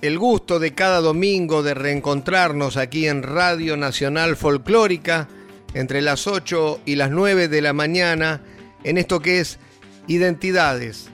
El 0.00 0.16
gusto 0.16 0.60
de 0.60 0.74
cada 0.74 1.00
domingo 1.00 1.64
de 1.64 1.74
reencontrarnos 1.74 2.76
aquí 2.76 3.08
en 3.08 3.24
Radio 3.24 3.76
Nacional 3.76 4.36
Folclórica 4.36 5.26
entre 5.74 6.02
las 6.02 6.28
8 6.28 6.82
y 6.86 6.94
las 6.94 7.10
9 7.10 7.48
de 7.48 7.60
la 7.60 7.72
mañana 7.72 8.40
en 8.84 8.96
esto 8.96 9.18
que 9.18 9.40
es 9.40 9.58
Identidades. 10.06 11.08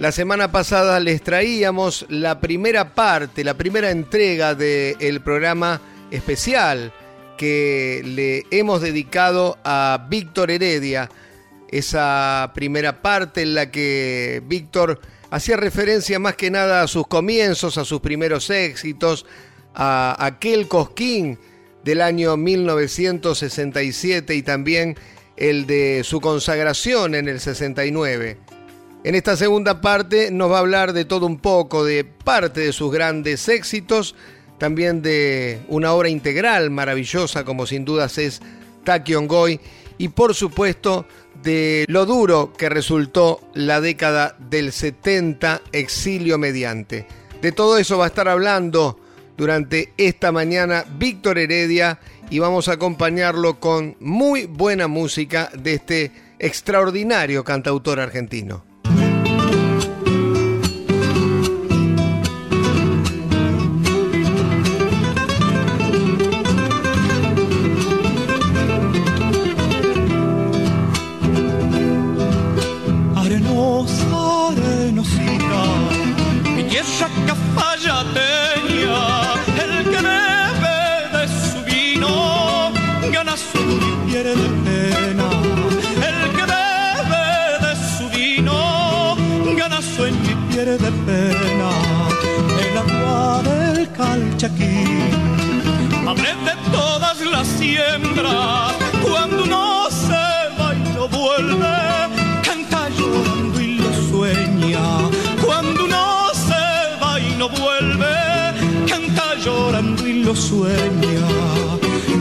La 0.00 0.10
semana 0.10 0.50
pasada 0.50 0.98
les 0.98 1.22
traíamos 1.22 2.04
la 2.08 2.40
primera 2.40 2.94
parte, 2.94 3.44
la 3.44 3.54
primera 3.54 3.92
entrega 3.92 4.56
del 4.56 5.20
programa 5.20 5.80
especial 6.10 6.92
que 7.38 8.02
le 8.04 8.44
hemos 8.50 8.82
dedicado 8.82 9.56
a 9.62 10.04
Víctor 10.10 10.50
Heredia. 10.50 11.08
Esa 11.68 12.50
primera 12.56 13.02
parte 13.02 13.42
en 13.42 13.54
la 13.54 13.70
que 13.70 14.42
Víctor 14.46 15.00
hacía 15.30 15.56
referencia 15.56 16.18
más 16.18 16.36
que 16.36 16.50
nada 16.50 16.82
a 16.82 16.88
sus 16.88 17.06
comienzos, 17.06 17.78
a 17.78 17.84
sus 17.84 18.00
primeros 18.00 18.50
éxitos, 18.50 19.26
a 19.74 20.16
aquel 20.24 20.68
cosquín 20.68 21.38
del 21.84 22.02
año 22.02 22.36
1967 22.36 24.34
y 24.34 24.42
también 24.42 24.96
el 25.36 25.66
de 25.66 26.02
su 26.04 26.20
consagración 26.20 27.14
en 27.14 27.28
el 27.28 27.40
69. 27.40 28.38
En 29.04 29.14
esta 29.14 29.36
segunda 29.36 29.80
parte 29.80 30.30
nos 30.32 30.50
va 30.50 30.56
a 30.56 30.60
hablar 30.60 30.92
de 30.92 31.04
todo 31.04 31.26
un 31.26 31.38
poco, 31.38 31.84
de 31.84 32.04
parte 32.04 32.60
de 32.60 32.72
sus 32.72 32.90
grandes 32.90 33.48
éxitos, 33.48 34.16
también 34.58 35.02
de 35.02 35.60
una 35.68 35.92
obra 35.92 36.08
integral 36.08 36.70
maravillosa 36.70 37.44
como 37.44 37.66
sin 37.66 37.84
dudas 37.84 38.18
es 38.18 38.40
Takion 38.84 39.28
Goy 39.28 39.60
y 39.98 40.08
por 40.08 40.34
supuesto 40.34 41.06
de 41.42 41.84
lo 41.88 42.06
duro 42.06 42.52
que 42.56 42.68
resultó 42.68 43.40
la 43.54 43.80
década 43.80 44.36
del 44.38 44.72
70 44.72 45.62
exilio 45.72 46.38
mediante. 46.38 47.06
De 47.42 47.52
todo 47.52 47.78
eso 47.78 47.98
va 47.98 48.04
a 48.04 48.08
estar 48.08 48.28
hablando 48.28 48.98
durante 49.36 49.92
esta 49.96 50.32
mañana 50.32 50.84
Víctor 50.98 51.38
Heredia 51.38 51.98
y 52.30 52.38
vamos 52.38 52.68
a 52.68 52.72
acompañarlo 52.72 53.60
con 53.60 53.96
muy 54.00 54.46
buena 54.46 54.88
música 54.88 55.50
de 55.56 55.74
este 55.74 56.12
extraordinario 56.38 57.44
cantautor 57.44 58.00
argentino. 58.00 58.64
Cuando 99.02 99.44
uno 99.44 99.88
se 99.90 100.26
va 100.58 100.74
y 100.74 100.80
no 100.94 101.08
vuelve, 101.08 101.76
canta 102.42 102.88
llorando 102.88 103.60
y 103.60 103.78
lo 103.78 103.92
sueña. 104.10 104.82
Cuando 105.44 105.84
uno 105.84 106.28
se 106.32 106.64
va 107.02 107.20
y 107.20 107.34
no 107.36 107.48
vuelve, 107.48 108.16
canta 108.88 109.34
llorando 109.44 110.06
y 110.06 110.24
lo 110.24 110.34
sueña. 110.34 111.26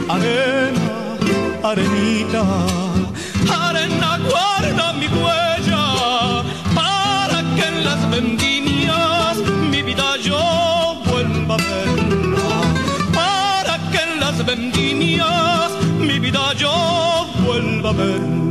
Arena, 0.09 1.17
arenita, 1.63 2.43
arena 3.49 4.19
guarda 4.29 4.93
mi 4.93 5.07
huella 5.07 6.43
para 6.75 7.41
que 7.55 7.65
en 7.65 7.85
las 7.85 8.09
vendimias 8.09 9.37
mi 9.71 9.81
vida 9.81 10.17
yo 10.17 11.01
vuelva 11.05 11.55
a 11.55 11.57
verla. 11.57 12.49
Para 13.13 13.75
yo 16.57 17.27
vuelva 17.45 17.89
a 17.89 17.93
verla. 17.93 18.44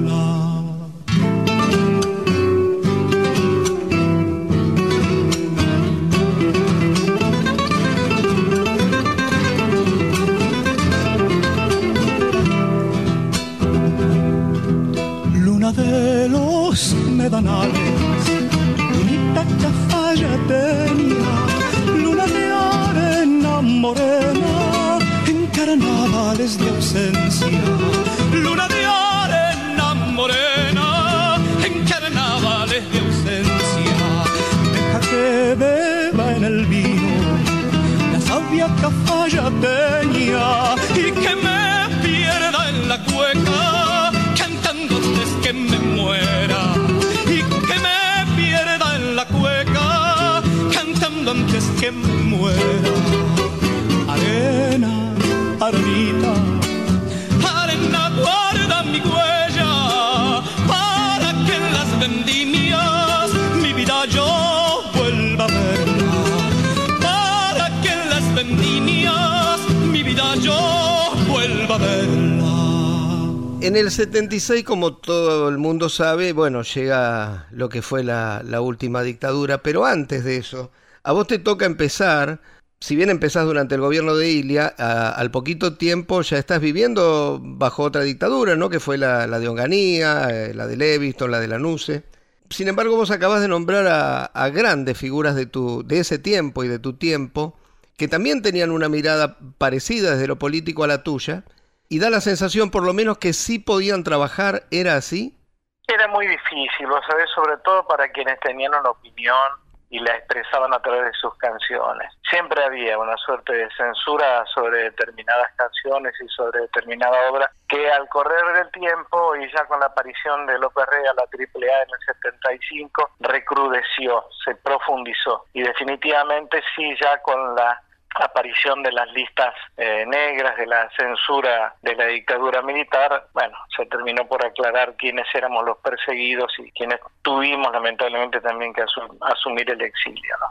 En 73.65 73.77
el 73.77 73.91
76, 73.91 74.63
como 74.63 74.99
todo 74.99 75.49
el 75.49 75.57
mundo 75.57 75.89
sabe, 75.89 76.35
bueno, 76.35 76.61
llega 76.61 77.49
lo 77.51 77.71
que 77.71 77.81
fue 77.81 78.05
la, 78.05 78.43
última 78.61 79.03
dictadura, 79.03 79.63
pero 79.63 79.87
antes 79.87 80.23
de 80.23 80.37
eso, 80.37 80.71
a 81.03 81.13
vos 81.13 81.27
te 81.27 81.39
toca 81.39 81.65
empezar 81.65 82.43
si 82.79 82.95
bien 82.95 83.09
empezás 83.09 83.47
durante 83.47 83.75
el 83.75 83.81
gobierno 83.81 84.17
de 84.17 84.31
Ilia, 84.31 84.67
al 84.67 85.31
poquito 85.31 85.79
tiempo 85.79 86.21
ya 86.21 86.37
estás 86.37 86.61
viviendo 86.61 87.41
bajo 87.43 87.85
otra 87.85 88.03
dictadura, 88.03 88.55
¿no? 88.55 88.69
Que 88.69 88.81
fue 88.81 88.99
la, 88.99 89.27
de 89.27 89.49
Onganía, 89.49 90.29
eh, 90.31 90.53
la 90.53 90.67
de 90.67 90.77
Leviston, 90.77 91.31
la 91.31 91.41
de 91.41 91.49
Lanuse. 91.49 92.05
Sin 92.51 92.69
embargo, 92.69 92.97
vos 92.97 93.11
acabas 93.11 93.41
de 93.41 93.49
nombrar 93.49 93.87
a, 93.87 94.27
a, 94.27 94.51
grandes 94.51 94.99
figuras 94.99 95.37
de, 95.37 95.47
tu, 95.47 95.83
de 95.87 96.01
ese 96.01 96.19
tiempo 96.19 96.65
y 96.65 96.69
de 96.69 96.79
tu 96.79 96.99
tiempo, 96.99 97.57
que 97.97 98.09
también 98.09 98.43
tenían 98.43 98.71
una 98.71 98.91
mirada 98.91 99.39
parecida 99.57 100.11
desde 100.11 100.27
lo 100.27 100.39
político 100.39 100.85
a 100.85 100.89
la 100.89 101.03
tuya, 101.03 101.45
y 101.89 101.99
da 101.99 102.11
la 102.11 102.21
sensación 102.21 102.71
por 102.71 102.85
lo 102.85 102.93
menos 102.93 103.19
que 103.19 103.33
sí 103.33 103.59
podían 103.59 104.05
trabajar, 104.05 104.63
¿era 104.71 104.97
así? 104.97 105.39
Era 105.87 106.09
muy 106.09 106.27
difícil, 106.27 106.87
vos 106.87 107.01
sabés, 107.07 107.29
sobre 107.35 107.57
todo 107.59 107.87
para 107.87 108.09
quienes 108.09 108.41
tenían 108.41 108.75
una 108.75 108.91
opinión 108.91 109.65
y 109.95 110.01
la 110.01 110.17
expresaban 110.17 110.75
a 110.75 110.81
través 110.81 111.05
de 111.05 111.13
sus 111.13 111.33
canciones. 111.37 112.11
Siempre 112.29 112.65
había 112.65 112.99
una 112.99 113.17
suerte 113.17 113.53
de 113.53 113.69
censura 113.77 114.45
sobre 114.53 114.91
determinadas 114.91 115.53
canciones 115.57 116.13
y 116.21 116.29
sobre 116.31 116.63
determinada 116.63 117.31
obra 117.31 117.53
que 117.69 117.89
al 117.93 118.09
correr 118.09 118.45
del 118.55 118.73
tiempo 118.73 119.37
y 119.37 119.49
ya 119.53 119.65
con 119.67 119.79
la 119.79 119.87
aparición 119.87 120.47
de 120.47 120.59
López 120.59 120.85
Rey 120.87 121.03
a 121.07 121.15
la 121.15 121.23
AAA 121.23 121.83
en 121.83 121.89
el 121.91 122.07
75 122.23 123.11
recrudeció, 123.21 124.25
se 124.45 124.57
profundizó 124.57 125.45
y 125.53 125.63
definitivamente 125.63 126.61
sí 126.75 126.93
ya 127.01 127.23
con 127.23 127.55
la 127.55 127.81
aparición 128.15 128.83
de 128.83 128.93
las 128.93 129.11
listas 129.13 129.55
eh, 129.77 130.05
negras, 130.07 130.57
de 130.57 130.67
la 130.67 130.89
censura 130.97 131.75
de 131.83 131.95
la 131.97 132.07
dictadura 132.07 132.63
militar, 132.63 133.29
bueno, 133.33 133.57
se 133.77 133.87
terminó 133.87 134.27
por 134.27 134.45
aclarar 134.45 134.95
quiénes 134.97 135.27
éramos 135.35 135.65
los 135.65 135.79
perseguidos 135.79 136.53
y 136.59 136.71
quienes 136.73 137.01
tuvimos 137.23 137.73
lamentablemente 137.73 138.41
también 138.41 138.73
que 138.73 138.85
asumir 139.21 139.71
el 139.71 139.83
exilio. 139.83 140.35
¿no? 140.41 140.47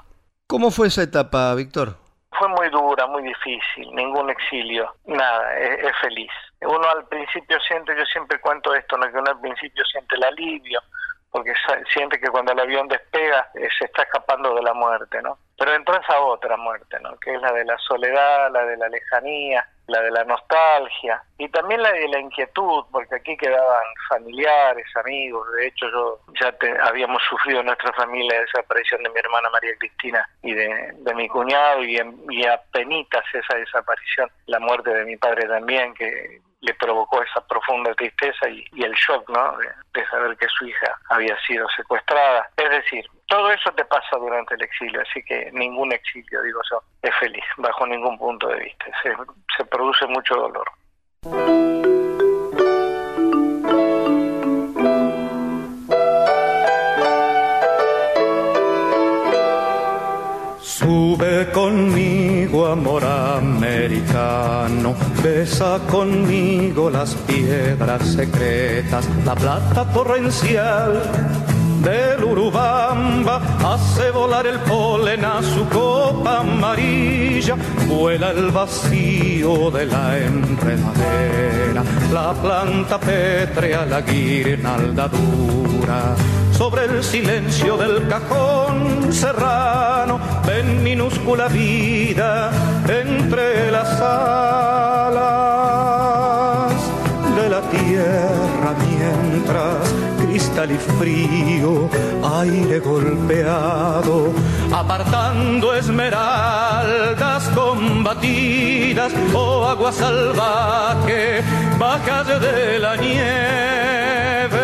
¿Cómo 0.47 0.71
fue 0.71 0.87
esa 0.87 1.03
etapa, 1.03 1.53
Víctor? 1.55 1.95
Fue 2.37 2.47
muy 2.49 2.69
dura, 2.69 3.05
muy 3.07 3.23
difícil, 3.23 3.93
ningún 3.93 4.29
exilio, 4.29 4.93
nada, 5.05 5.55
es, 5.57 5.85
es 5.85 5.97
feliz. 6.01 6.31
Uno 6.61 6.89
al 6.89 7.07
principio 7.07 7.59
siente, 7.67 7.95
yo 7.95 8.05
siempre 8.05 8.39
cuento 8.39 8.73
esto, 8.73 8.97
¿no? 8.97 9.11
que 9.11 9.17
uno 9.17 9.31
al 9.31 9.39
principio 9.39 9.83
siente 9.85 10.15
el 10.15 10.23
alivio, 10.23 10.81
porque 11.33 11.51
siente 11.91 12.19
que 12.19 12.29
cuando 12.29 12.51
el 12.51 12.59
avión 12.59 12.87
despega 12.87 13.49
eh, 13.55 13.67
se 13.79 13.85
está 13.85 14.03
escapando 14.03 14.53
de 14.53 14.61
la 14.61 14.75
muerte, 14.75 15.19
¿no? 15.23 15.39
Pero 15.57 15.73
entró 15.73 15.99
esa 15.99 16.21
otra 16.21 16.55
muerte, 16.57 16.99
¿no? 17.01 17.17
Que 17.17 17.33
es 17.33 17.41
la 17.41 17.51
de 17.51 17.65
la 17.65 17.75
soledad, 17.79 18.51
la 18.51 18.63
de 18.65 18.77
la 18.77 18.87
lejanía, 18.87 19.67
la 19.87 20.01
de 20.01 20.11
la 20.11 20.23
nostalgia 20.25 21.23
y 21.39 21.49
también 21.49 21.81
la 21.81 21.91
de 21.91 22.07
la 22.07 22.19
inquietud, 22.19 22.85
porque 22.91 23.15
aquí 23.15 23.35
quedaban 23.35 23.83
familiares, 24.09 24.85
amigos. 24.95 25.51
De 25.53 25.65
hecho, 25.65 25.89
yo 25.89 26.19
ya 26.39 26.55
habíamos 26.83 27.23
sufrido 27.23 27.61
en 27.61 27.65
nuestra 27.65 27.91
familia 27.93 28.35
la 28.35 28.41
desaparición 28.41 29.01
de 29.01 29.09
mi 29.09 29.19
hermana 29.19 29.49
María 29.49 29.75
Cristina 29.79 30.29
y 30.43 30.53
de, 30.53 30.93
mi 31.15 31.27
cuñado 31.29 31.83
y, 31.83 31.97
en, 31.97 32.15
y 32.29 32.43
penitas 32.71 33.25
esa 33.33 33.57
desaparición, 33.57 34.29
la 34.45 34.59
muerte 34.59 34.93
de 34.93 35.05
mi 35.05 35.17
padre 35.17 35.47
también, 35.47 35.95
que 35.95 36.41
le 36.63 36.73
provocó 36.75 37.21
esa 37.21 37.45
profunda 37.45 37.93
tristeza 37.93 38.49
y, 38.49 38.65
el 38.81 38.93
shock, 38.93 39.29
¿no? 39.29 39.57
De, 39.93 40.05
saber 40.07 40.37
que 40.37 40.47
su 40.47 40.65
hija 40.65 40.97
había 41.09 41.37
sido 41.45 41.67
secuestrada. 41.75 42.49
Es 42.57 42.69
decir, 42.69 43.05
todo 43.27 43.51
eso 43.51 43.71
te 43.71 43.83
pasa 43.85 44.17
durante 44.17 44.55
el 44.55 44.63
exilio, 44.63 45.01
así 45.01 45.21
que 45.23 45.49
ningún 45.51 45.91
exilio, 45.91 46.41
digo 46.41 46.61
yo, 46.71 46.81
es 47.01 47.15
feliz, 47.17 47.43
bajo 47.57 47.85
ningún 47.85 48.17
punto 48.17 48.47
de 48.47 48.59
vista. 48.59 48.85
Se, 49.01 49.13
se 49.57 49.65
produce 49.65 50.05
mucho 50.07 50.35
dolor. 50.35 50.69
Sube 60.61 61.51
conmigo, 61.51 62.67
amor 62.67 63.03
americano, 63.85 64.95
besa 65.21 65.77
conmigo 65.91 66.89
las 66.89 67.15
piedras 67.15 68.01
secretas, 68.07 69.05
la 69.25 69.35
plata 69.35 69.85
torrencial 69.91 71.52
del 71.83 72.23
Urubamba 72.23 73.41
hace 73.63 74.09
volar 74.11 74.47
el 74.47 74.59
polen 74.59 75.25
a 75.25 75.41
su 75.43 75.67
copa 75.67 76.39
amarilla, 76.39 77.55
vuela 77.87 78.31
el 78.31 78.49
vacío 78.51 79.69
de 79.69 79.85
la 79.85 80.17
enredadera, 80.17 81.83
la 82.11 82.33
planta 82.33 82.97
pétrea, 82.97 83.85
la 83.85 84.01
guirnalda 84.01 85.09
dura, 85.09 86.15
sobre 86.57 86.85
el 86.85 87.03
silencio 87.03 87.75
del 87.75 88.07
cajón 88.07 89.11
serrano, 89.11 90.19
ven 90.47 90.81
minúscula 90.83 91.47
vida 91.49 92.51
entre 92.87 93.71
las 93.71 93.99
alas 93.99 95.82
cristal 100.53 100.71
y 100.71 100.77
frío, 100.99 101.89
aire 102.39 102.79
golpeado, 102.79 104.31
apartando 104.71 105.73
esmeraldas 105.73 107.49
combatidas 107.55 109.11
o 109.33 109.65
agua 109.65 109.91
salvaje, 109.91 111.41
bajas 111.79 112.27
de 112.39 112.79
la 112.79 112.95
nieve. 112.97 114.62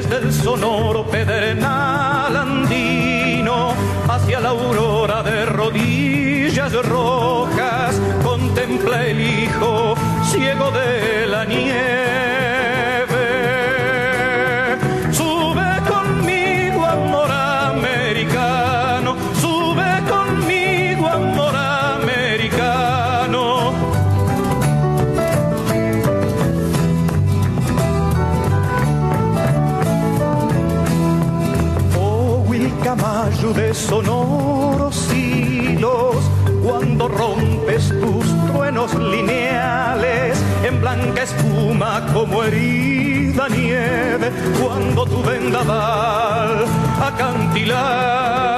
Desde 0.00 0.18
el 0.18 0.32
sonoro 0.32 1.04
pedernal 1.06 2.36
andino, 2.36 3.74
hacia 4.08 4.38
la 4.38 4.50
aurora 4.50 5.24
de 5.24 5.44
rodillas 5.44 6.72
rojas, 6.86 8.00
contempla 8.22 9.04
el 9.04 9.20
hijo 9.20 9.96
ciego 10.30 10.70
de 10.70 11.26
la 11.26 11.44
nieve. 11.44 12.07
Como 42.18 42.42
herida 42.42 43.48
nieve, 43.48 44.32
cuando 44.60 45.06
tu 45.06 45.22
vendaval 45.22 46.64
acantilado 47.00 48.57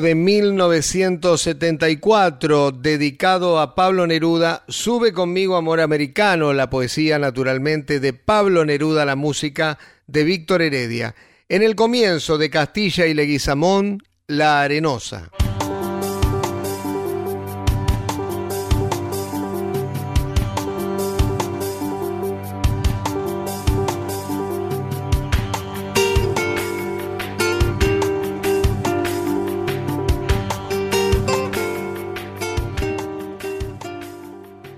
de 0.00 0.14
1974 0.14 2.72
dedicado 2.72 3.60
a 3.60 3.74
Pablo 3.74 4.06
Neruda, 4.06 4.64
Sube 4.68 5.12
conmigo 5.12 5.56
Amor 5.56 5.80
Americano, 5.80 6.52
la 6.52 6.70
poesía 6.70 7.18
naturalmente 7.18 8.00
de 8.00 8.12
Pablo 8.12 8.64
Neruda, 8.64 9.04
la 9.04 9.16
música 9.16 9.78
de 10.06 10.24
Víctor 10.24 10.62
Heredia. 10.62 11.14
En 11.48 11.62
el 11.62 11.74
comienzo 11.74 12.38
de 12.38 12.48
Castilla 12.48 13.06
y 13.06 13.14
Leguizamón, 13.14 14.02
La 14.26 14.62
Arenosa. 14.62 15.30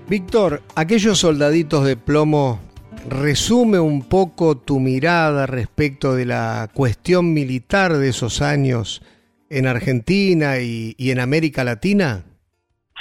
Víctor, 0.07 0.61
aquellos 0.75 1.17
soldaditos 1.17 1.83
de 1.83 1.97
plomo 1.97 2.59
resume 3.09 3.79
un 3.79 4.07
poco 4.07 4.55
tu 4.55 4.79
mirada 4.79 5.47
respecto 5.47 6.13
de 6.13 6.25
la 6.25 6.69
cuestión 6.75 7.33
militar 7.33 7.93
de 7.93 8.09
esos 8.09 8.43
años 8.43 9.01
en 9.49 9.65
Argentina 9.65 10.57
y, 10.59 10.95
en 10.99 11.19
América 11.19 11.63
Latina? 11.63 12.23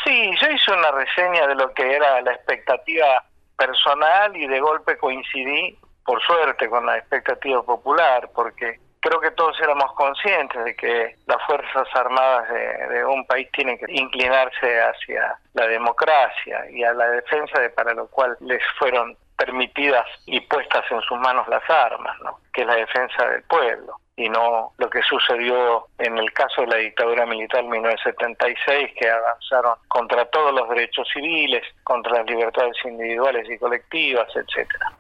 Sí, 0.03 0.31
yo 0.41 0.51
hice 0.51 0.73
una 0.73 0.93
reseña 0.93 1.47
de 1.47 1.55
lo 1.55 1.75
que 1.75 1.95
era 1.95 2.23
la 2.23 2.33
expectativa 2.33 3.23
personal 3.55 4.35
y 4.35 4.47
de 4.47 4.61
golpe 4.61 4.97
coincidí, 4.97 5.79
por 6.07 6.23
suerte, 6.23 6.71
con 6.71 6.87
la 6.87 6.97
expectativa 6.97 7.63
popular, 7.63 8.31
porque 8.35 8.81
creo 9.05 9.21
que 9.21 9.33
todos 9.33 9.61
éramos 9.61 9.93
conscientes 9.93 10.65
de 10.65 10.75
que 10.75 11.17
las 11.27 11.37
Fuerzas 11.47 11.87
Armadas 11.95 12.49
de, 12.49 13.05
un 13.05 13.27
país 13.27 13.47
tienen 13.53 13.77
que 13.77 13.85
inclinarse 13.89 14.81
hacia 14.81 15.39
la 15.53 15.67
democracia 15.67 16.65
y 16.71 16.83
a 16.83 16.95
la 16.95 17.09
defensa 17.11 17.61
de 17.61 17.69
para 17.69 17.93
lo 17.93 18.07
cual 18.07 18.35
les 18.41 18.63
fueron 18.79 19.15
permitidas 19.37 20.07
y 20.25 20.41
puestas 20.41 20.85
en 20.91 21.03
sus 21.03 21.19
manos 21.19 21.47
las 21.49 21.69
armas, 21.69 22.19
¿no? 22.23 22.39
que 22.51 22.63
es 22.63 22.67
la 22.67 22.77
defensa 22.77 23.27
del 23.29 23.43
pueblo 23.43 24.01
y 24.17 24.31
no 24.31 24.73
lo 24.79 24.89
que 24.89 25.03
sucedió 25.03 25.89
en 25.99 26.17
el 26.17 26.33
caso 26.33 26.63
de 26.63 26.69
la 26.69 26.77
dictadura 26.77 27.27
militar 27.27 27.63
en 27.63 27.71
1976, 27.71 28.93
que 28.99 29.11
avanzaron 29.11 29.75
contra 29.89 30.25
todos 30.27 30.55
los 30.55 30.67
derechos 30.71 31.07
civiles, 31.13 31.63
contra 31.83 32.19
las 32.19 32.27
libertades 32.27 32.77
individuales 32.85 33.47
y 33.51 33.59
colectivas, 33.59 34.29
etcétera. 34.35 34.93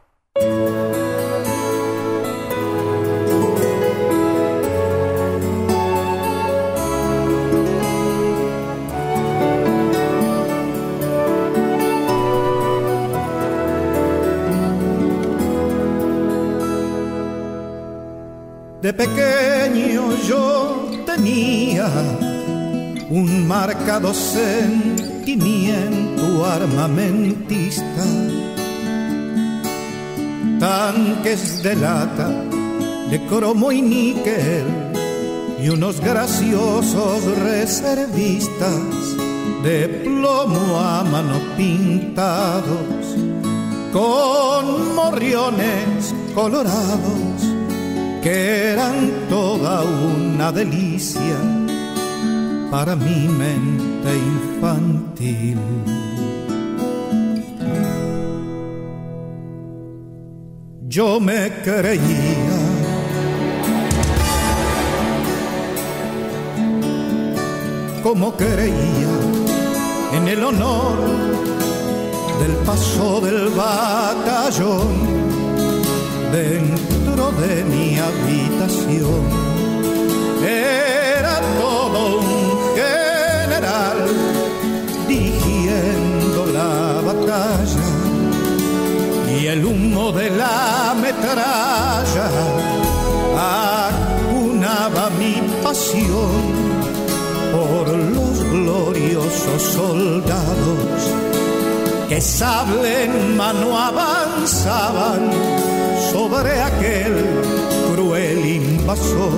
De 18.85 18.93
pequeño 18.93 20.14
yo 20.29 20.91
tenía 21.07 21.88
un 23.09 23.49
marcado 23.49 24.12
sentimiento 24.12 25.64
armamentista. 26.45 28.05
Tanques 30.61 31.62
de 31.62 31.76
lata, 31.76 32.29
de 33.09 33.25
cromo 33.26 33.73
y 33.73 33.81
níquel 33.81 34.67
y 35.62 35.71
unos 35.71 35.99
graciosos 36.03 37.25
reservistas 37.38 39.17
de 39.62 39.88
plomo 40.05 40.79
a 40.79 41.03
mano 41.05 41.41
pintados 41.57 43.17
con 43.95 44.95
morriones 44.95 46.14
colorados 46.35 47.53
que 48.25 48.73
eran 48.73 49.11
toda 49.28 49.83
una 49.83 50.50
delicia 50.50 51.37
para 52.71 52.97
mi 52.97 53.28
mente 53.28 54.11
infantil. 54.16 55.59
Yo 60.88 61.21
me 61.21 61.52
creía 61.62 62.61
como 68.02 68.33
creía 68.37 69.14
en 70.14 70.28
el 70.28 70.43
honor 70.43 70.97
del 72.40 72.52
paso 72.64 73.21
del 73.21 73.50
batallón 73.50 74.88
de 77.14 77.64
mi 77.64 77.97
habitación. 77.97 79.23
Era 80.44 81.40
todo 81.61 82.18
un 82.18 82.75
general 82.75 83.99
dirigiendo 85.06 86.47
la 86.47 87.00
batalla 87.06 87.87
y 89.30 89.47
el 89.47 89.64
humo 89.64 90.11
de 90.11 90.30
la 90.30 90.94
metralla 91.00 92.28
acunaba 93.38 95.09
mi 95.11 95.40
pasión 95.62 96.42
por 97.52 97.88
los 97.97 98.42
gloriosos 98.50 99.62
soldados 99.62 100.99
que 102.09 102.21
sable 102.21 103.04
en 103.04 103.37
mano 103.37 103.78
avanzaban 103.78 105.30
sobre 106.14 106.52
aquel 106.61 107.12
cruel 107.90 108.47
invasor 108.47 109.33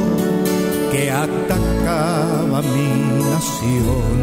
que 0.93 1.11
atacaba 1.11 2.61
mi 2.75 2.91
nación. 3.33 4.19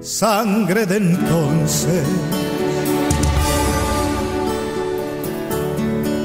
Sangre 0.00 0.84
de 0.84 0.96
entonces, 0.96 2.06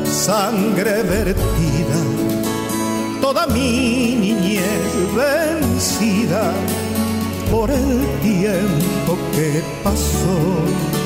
sangre 0.05 1.03
vertida, 1.03 1.99
toda 3.21 3.45
mi 3.45 4.15
niñez 4.23 4.93
vencida 5.15 6.45
por 7.51 7.69
el 7.69 7.99
tiempo 8.23 9.11
que 9.35 9.61
pasó 9.83 11.02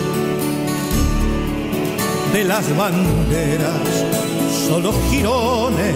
de 2.33 2.43
las 2.43 2.75
banderas, 2.75 4.05
solo 4.67 4.93
girones 5.09 5.95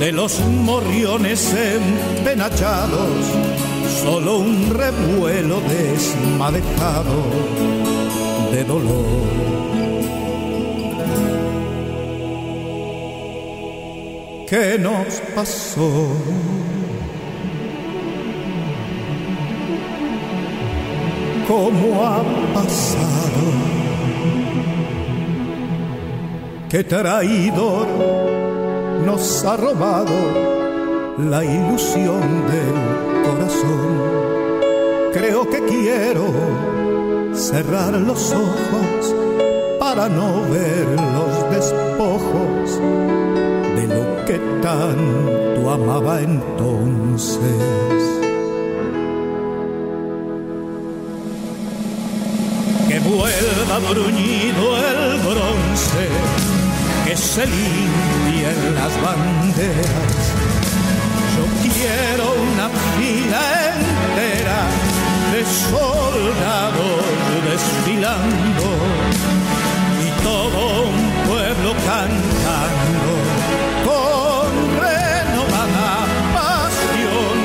de 0.00 0.12
los 0.12 0.40
morriones 0.40 1.54
empenachados, 1.54 3.08
solo 4.02 4.38
un 4.38 4.70
revuelo 4.70 5.60
desmadejado 5.60 7.22
de 8.52 8.64
dolor. 8.64 9.46
¿Qué 14.48 14.78
nos 14.78 15.20
pasó? 15.34 16.08
¿Cómo 21.48 22.04
ha 22.04 22.22
pasado? 22.54 23.85
Que 26.68 26.82
traidor 26.82 27.86
nos 29.04 29.44
ha 29.44 29.56
robado 29.56 31.16
la 31.18 31.44
ilusión 31.44 32.20
del 32.50 33.24
corazón. 33.24 34.16
Creo 35.12 35.48
que 35.48 35.64
quiero 35.64 36.24
cerrar 37.32 37.94
los 37.94 38.32
ojos 38.32 39.14
para 39.78 40.08
no 40.08 40.42
ver 40.50 40.86
los 41.14 41.50
despojos 41.54 42.80
de 43.76 43.86
lo 43.86 44.24
que 44.26 44.38
tanto 44.60 45.70
amaba 45.70 46.20
entonces. 46.20 47.40
Que 52.88 52.98
vuelva 52.98 53.78
bruñido 53.90 54.76
el 54.76 55.20
bronce 55.20 56.35
se 57.16 57.46
limpien 57.46 58.74
las 58.74 58.92
banderas. 59.02 60.22
Yo 61.34 61.44
quiero 61.62 62.34
una 62.52 62.68
fila 62.96 63.40
entera 63.74 64.60
de 65.32 65.44
soldados 65.70 67.06
desfilando 67.50 68.66
y 70.04 70.08
todo 70.22 70.58
un 70.88 70.98
pueblo 71.26 71.70
cantando 71.86 73.10
con 73.86 74.48
renovada 74.78 75.94
pasión. 76.34 77.36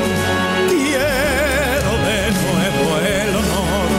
Quiero 0.68 1.92
de 2.10 2.22
nuevo 2.42 2.84
el 3.00 3.30
honor, 3.40 3.90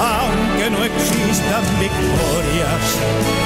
aunque 0.00 0.70
no 0.70 0.84
existan 0.84 1.64
victorias. 1.78 3.45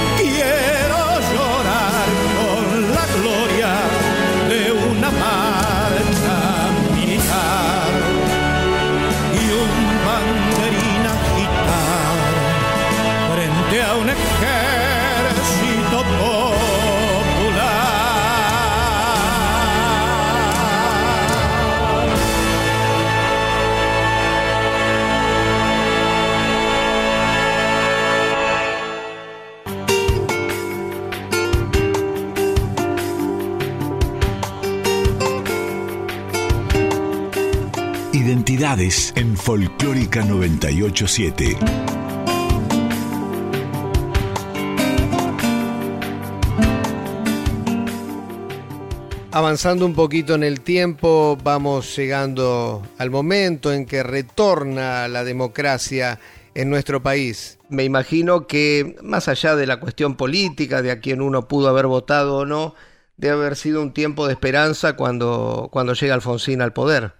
En 38.62 39.38
Folclórica 39.38 40.22
987. 40.22 41.56
Avanzando 49.32 49.86
un 49.86 49.94
poquito 49.94 50.34
en 50.34 50.44
el 50.44 50.60
tiempo, 50.60 51.38
vamos 51.42 51.96
llegando 51.96 52.82
al 52.98 53.08
momento 53.08 53.72
en 53.72 53.86
que 53.86 54.02
retorna 54.02 55.08
la 55.08 55.24
democracia 55.24 56.20
en 56.54 56.68
nuestro 56.68 57.02
país. 57.02 57.58
Me 57.70 57.84
imagino 57.84 58.46
que 58.46 58.94
más 59.02 59.28
allá 59.28 59.56
de 59.56 59.66
la 59.66 59.80
cuestión 59.80 60.18
política, 60.18 60.82
de 60.82 60.90
a 60.90 61.00
quien 61.00 61.22
uno 61.22 61.48
pudo 61.48 61.70
haber 61.70 61.86
votado 61.86 62.36
o 62.36 62.44
no, 62.44 62.74
debe 63.16 63.36
haber 63.36 63.56
sido 63.56 63.80
un 63.80 63.94
tiempo 63.94 64.26
de 64.26 64.34
esperanza 64.34 64.96
cuando, 64.96 65.70
cuando 65.72 65.94
llega 65.94 66.12
Alfonsín 66.12 66.60
al 66.60 66.74
poder. 66.74 67.19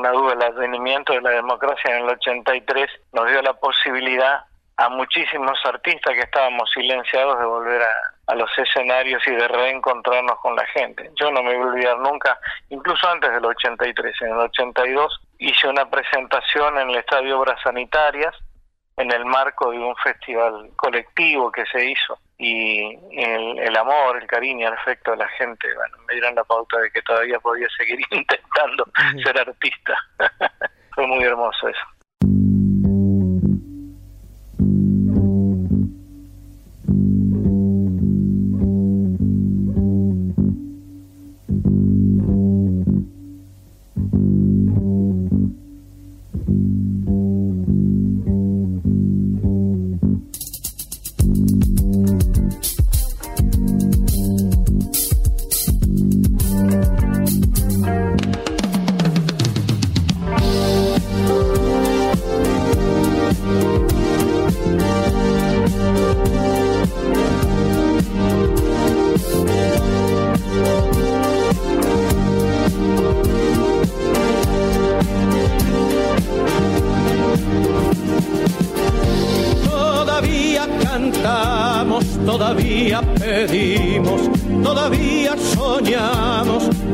Ninguna 0.00 0.18
duda, 0.18 0.32
el 0.32 0.54
advenimiento 0.54 1.12
de 1.12 1.20
la 1.20 1.30
democracia 1.30 1.94
en 1.94 2.04
el 2.04 2.10
83 2.10 2.90
nos 3.12 3.26
dio 3.26 3.42
la 3.42 3.52
posibilidad 3.52 4.44
a 4.78 4.88
muchísimos 4.88 5.58
artistas 5.66 6.14
que 6.14 6.22
estábamos 6.22 6.70
silenciados 6.70 7.38
de 7.38 7.44
volver 7.44 7.82
a, 7.82 8.32
a 8.32 8.34
los 8.34 8.50
escenarios 8.56 9.22
y 9.26 9.32
de 9.32 9.46
reencontrarnos 9.46 10.38
con 10.40 10.56
la 10.56 10.64
gente. 10.68 11.10
Yo 11.16 11.30
no 11.30 11.42
me 11.42 11.54
voy 11.54 11.66
a 11.66 11.72
olvidar 11.72 11.98
nunca, 11.98 12.38
incluso 12.70 13.06
antes 13.10 13.30
del 13.30 13.44
83, 13.44 14.22
en 14.22 14.28
el 14.28 14.38
82 14.38 15.20
hice 15.38 15.68
una 15.68 15.90
presentación 15.90 16.78
en 16.78 16.88
el 16.88 16.96
Estadio 16.96 17.38
Obras 17.38 17.60
Sanitarias 17.62 18.34
en 18.96 19.12
el 19.12 19.26
marco 19.26 19.70
de 19.70 19.80
un 19.80 19.94
festival 19.96 20.70
colectivo 20.76 21.52
que 21.52 21.66
se 21.66 21.90
hizo 21.90 22.18
y 22.42 22.98
el, 23.12 23.76
amor, 23.76 24.16
el 24.16 24.26
cariño, 24.26 24.68
el 24.68 24.72
afecto 24.72 25.10
de 25.10 25.18
la 25.18 25.28
gente, 25.28 25.68
bueno, 25.74 25.98
me 26.08 26.14
dieron 26.14 26.34
la 26.34 26.42
pauta 26.42 26.78
de 26.78 26.90
que 26.90 27.02
todavía 27.02 27.38
podía 27.38 27.68
seguir 27.76 28.00
intentando 28.10 28.86
ser 29.22 29.38
artista. 29.38 29.94
Fue 30.94 31.06
muy 31.06 31.22
hermoso 31.22 31.68
eso. 31.68 31.99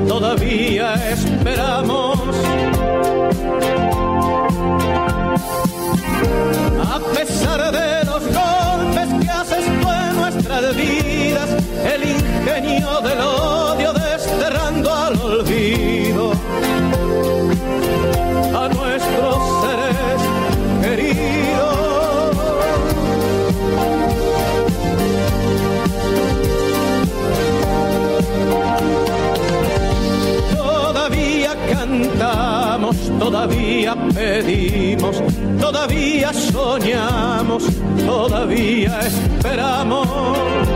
todavía 0.08 0.94
esperamos. 1.10 2.18
A 6.94 6.98
pesar 7.14 7.72
de 7.72 8.04
los 8.04 8.22
golpes 8.22 9.08
que 9.20 9.30
haces 9.30 9.64
tú 9.64 9.88
en 9.90 10.16
nuestras 10.16 10.76
vidas, 10.76 11.50
el 11.94 12.02
ingenio 12.04 13.00
de 13.00 13.14
los 13.16 13.55
todavía 33.46 33.94
pedimos, 34.12 35.22
todavía 35.60 36.32
soñamos, 36.32 37.62
todavía 38.04 38.98
esperamos. 39.00 40.75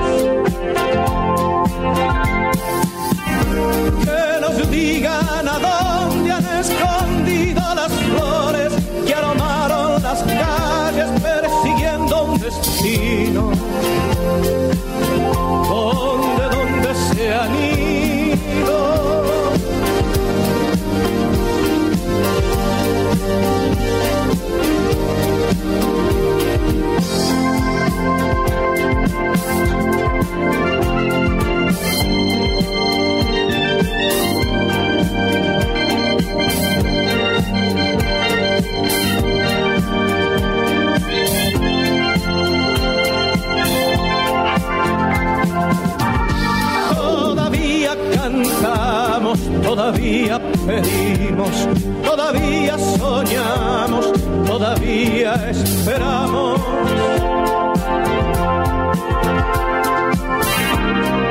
todavía 49.90 50.40
pedimos, 50.66 51.68
todavía 52.05 52.79
soñamos, 52.79 54.12
todavía 54.46 55.35
esperamos. 55.50 56.61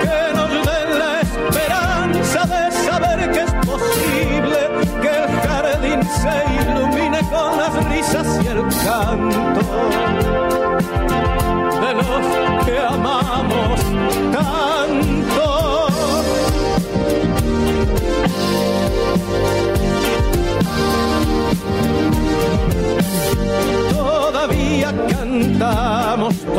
Que 0.02 0.34
nos 0.36 0.52
den 0.52 1.00
la 1.00 1.22
esperanza 1.22 2.45
de 2.45 2.72
saber 2.72 3.32
que 3.32 3.39
es 3.39 3.54
posible 3.65 4.60
que 5.02 5.08
el 5.08 5.30
jardín 5.48 6.02
se 6.22 6.36
ilumine 6.62 7.19
con 7.30 7.58
las 7.58 7.74
risas 7.89 8.43
y 8.43 8.48
el 8.48 8.62
canto 8.84 9.49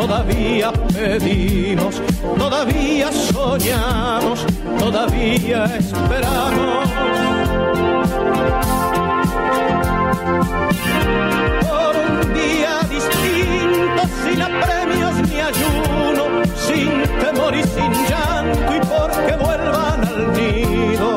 todavía 0.01 0.73
pedimos, 0.95 2.01
todavía 2.39 3.13
soñamos, 3.13 4.47
todavía 4.79 5.65
esperamos. 5.77 6.89
Por 11.69 11.95
un 11.97 12.35
día 12.35 12.73
distinto, 12.89 14.03
sin 14.25 14.41
apremios 14.41 15.15
ni 15.29 15.39
ayuno, 15.51 16.25
sin 16.67 16.91
temor 17.23 17.55
y 17.55 17.63
sin 17.63 17.93
llanto, 18.09 18.75
y 18.77 18.81
porque 18.93 19.33
vuelvan 19.45 20.01
al 20.13 20.33
nido. 20.33 21.11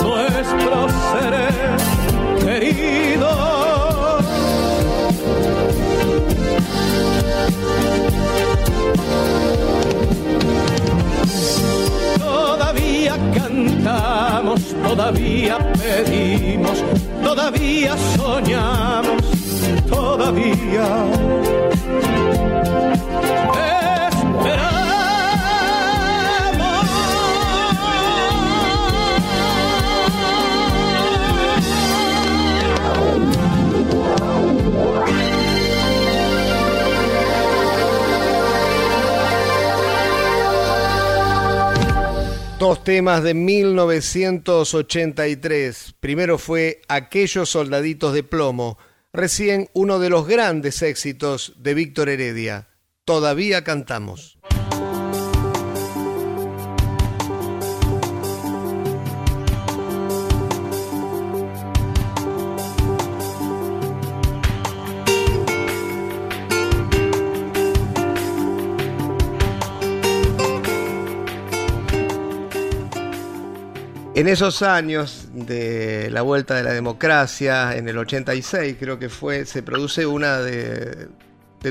Nuestros 0.00 0.92
seres 1.12 2.42
queridos 2.42 3.03
todavía 14.82 15.58
pedimos, 15.74 16.82
todavía 17.22 17.94
soñamos, 18.16 19.22
todavía. 19.90 22.23
Dos 42.64 42.82
temas 42.82 43.22
de 43.22 43.34
1983. 43.34 45.96
Primero 46.00 46.38
fue 46.38 46.80
Aquellos 46.88 47.50
soldaditos 47.50 48.14
de 48.14 48.22
plomo, 48.22 48.78
recién 49.12 49.68
uno 49.74 49.98
de 49.98 50.08
los 50.08 50.26
grandes 50.26 50.80
éxitos 50.80 51.52
de 51.58 51.74
Víctor 51.74 52.08
Heredia. 52.08 52.68
Todavía 53.04 53.64
cantamos. 53.64 54.33
En 74.16 74.28
esos 74.28 74.62
años 74.62 75.28
de 75.32 76.08
la 76.08 76.22
vuelta 76.22 76.54
de 76.54 76.62
la 76.62 76.70
democracia, 76.70 77.74
en 77.74 77.88
el 77.88 77.98
86 77.98 78.76
creo 78.78 78.96
que 78.96 79.08
fue, 79.08 79.44
se 79.44 79.64
produce 79.64 80.06
una 80.06 80.38
de, 80.38 81.08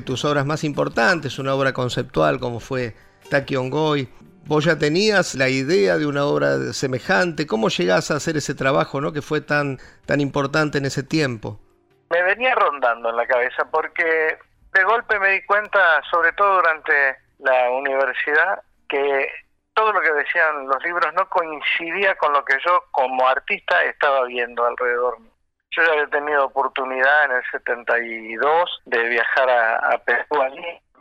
tus 0.06 0.26
obras 0.26 0.46
más 0.46 0.66
importantes, 0.66 1.40
una 1.40 1.56
obra 1.56 1.72
conceptual 1.72 2.42
como 2.42 2.60
fue 2.60 2.96
Taki 3.30 3.56
Ongoy. 3.56 4.10
Vos 4.46 4.66
ya 4.66 4.78
tenías 4.78 5.36
la 5.36 5.48
idea 5.48 5.98
de 5.98 6.06
una 6.06 6.26
obra 6.26 6.74
semejante. 6.74 7.48
¿Cómo 7.48 7.70
llegás 7.70 8.12
a 8.12 8.16
hacer 8.16 8.36
ese 8.36 8.56
trabajo 8.56 9.00
¿no? 9.00 9.14
que 9.14 9.22
fue 9.22 9.40
tan, 9.40 9.78
tan 10.06 10.20
importante 10.20 10.80
en 10.80 10.86
ese 10.86 11.02
tiempo? 11.04 11.62
Me 12.10 12.22
venía 12.24 12.54
rondando 12.56 13.10
en 13.10 13.16
la 13.16 13.26
cabeza 13.26 13.64
porque 13.72 14.38
de 14.74 14.84
golpe 14.84 15.18
me 15.18 15.30
di 15.30 15.46
cuenta, 15.46 15.80
sobre 16.12 16.34
todo 16.34 16.56
durante 16.56 16.92
la 17.40 17.72
universidad, 17.72 18.62
que 18.90 19.30
todo 19.74 19.92
lo 19.92 20.02
que 20.02 20.12
decían 20.14 20.68
los 20.68 20.84
libros 20.84 21.14
no 21.14 21.28
coincidía 21.30 22.16
con 22.16 22.34
lo 22.34 22.44
que 22.46 22.58
yo 22.66 22.86
como 22.92 23.28
artista 23.28 23.84
estaba 23.84 24.24
viendo 24.26 24.66
alrededor 24.66 25.18
Yo 25.72 25.84
ya 25.84 25.94
había 25.94 26.08
tenido 26.08 26.46
oportunidad 26.46 27.26
en 27.26 27.32
el 27.32 27.44
72 27.52 28.82
de 28.86 29.10
viajar 29.10 29.50
a, 29.50 29.98
Perú, 30.00 30.26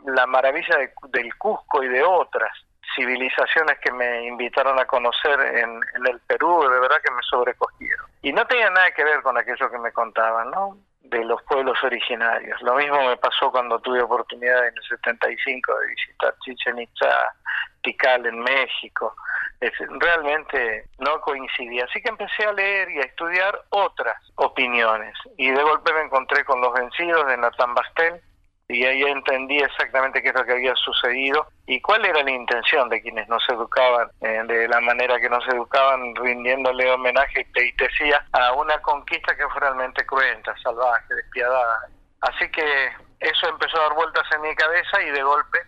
la 0.05 0.25
maravilla 0.25 0.77
del 1.09 1.35
Cusco 1.37 1.83
y 1.83 1.89
de 1.89 2.03
otras 2.03 2.51
civilizaciones 2.95 3.79
que 3.79 3.91
me 3.91 4.27
invitaron 4.27 4.79
a 4.79 4.85
conocer 4.85 5.39
en, 5.39 5.79
en, 5.95 6.07
el 6.07 6.19
Perú, 6.27 6.67
de 6.69 6.79
verdad 6.79 7.01
que 7.03 7.11
me 7.11 7.21
sobrecogieron. 7.23 8.05
Y 8.21 8.31
no 8.33 8.45
tenía 8.45 8.69
nada 8.69 8.91
que 8.91 9.03
ver 9.03 9.21
con 9.21 9.37
aquello 9.37 9.69
que 9.69 9.79
me 9.79 9.91
contaban, 9.91 10.51
¿no? 10.51 10.77
De 11.01 11.23
los 11.25 11.41
pueblos 11.43 11.81
originarios. 11.83 12.61
Lo 12.61 12.75
mismo 12.75 13.07
me 13.07 13.17
pasó 13.17 13.51
cuando 13.51 13.79
tuve 13.79 14.01
oportunidad 14.01 14.67
en 14.67 14.75
el 14.75 14.83
75 14.83 15.79
de 15.79 15.87
visitar 15.87 16.35
Chichen 16.43 16.79
Itza, 16.79 17.33
En 17.85 18.39
México. 18.39 19.15
realmente 19.99 20.85
no 20.99 21.19
coincidía. 21.21 21.85
Así 21.85 22.01
que 22.01 22.09
empecé 22.09 22.45
a 22.45 22.53
leer 22.53 22.89
y 22.91 22.99
a 22.99 23.03
estudiar 23.03 23.61
otras 23.69 24.17
opiniones. 24.35 25.13
Y 25.37 25.51
de 25.51 25.61
golpe 25.61 25.93
me 25.93 26.01
encontré 26.01 26.43
con 26.45 26.61
los 26.61 26.73
vencidos 26.73 27.27
de 27.27 27.37
Nathan 27.37 27.73
Bastel 27.73 28.21
y 28.69 28.85
ahí 28.85 29.03
entendí 29.03 29.59
exactamente 29.59 30.21
qué 30.21 30.29
es 30.29 30.35
lo 30.35 30.45
que 30.45 30.53
había 30.53 30.73
sucedido 30.75 31.45
y 31.67 31.81
cuál 31.81 32.05
era 32.05 32.23
la 32.23 32.31
intención 32.31 32.89
de 32.89 33.01
quienes 33.01 33.27
nos 33.27 33.47
educaban 33.49 34.09
eh, 34.21 34.41
de 34.47 34.67
la 34.67 34.79
manera 34.79 35.19
que 35.19 35.29
nos 35.29 35.45
educaban 35.49 36.15
rindiéndole 36.15 36.89
homenaje 36.91 37.41
y 37.41 37.51
pleitesía 37.51 38.25
a 38.31 38.53
una 38.53 38.81
conquista 38.81 39.35
que 39.35 39.47
fue 39.49 39.59
realmente 39.59 40.05
cruenta, 40.05 40.55
salvaje, 40.63 41.13
despiadada. 41.15 41.87
Así 42.21 42.49
que 42.49 42.63
eso 43.19 43.49
empezó 43.49 43.77
a 43.77 43.83
dar 43.83 43.93
vueltas 43.93 44.23
en 44.33 44.41
mi 44.41 44.55
cabeza 44.55 45.01
y 45.01 45.11
de 45.11 45.23
golpe 45.23 45.59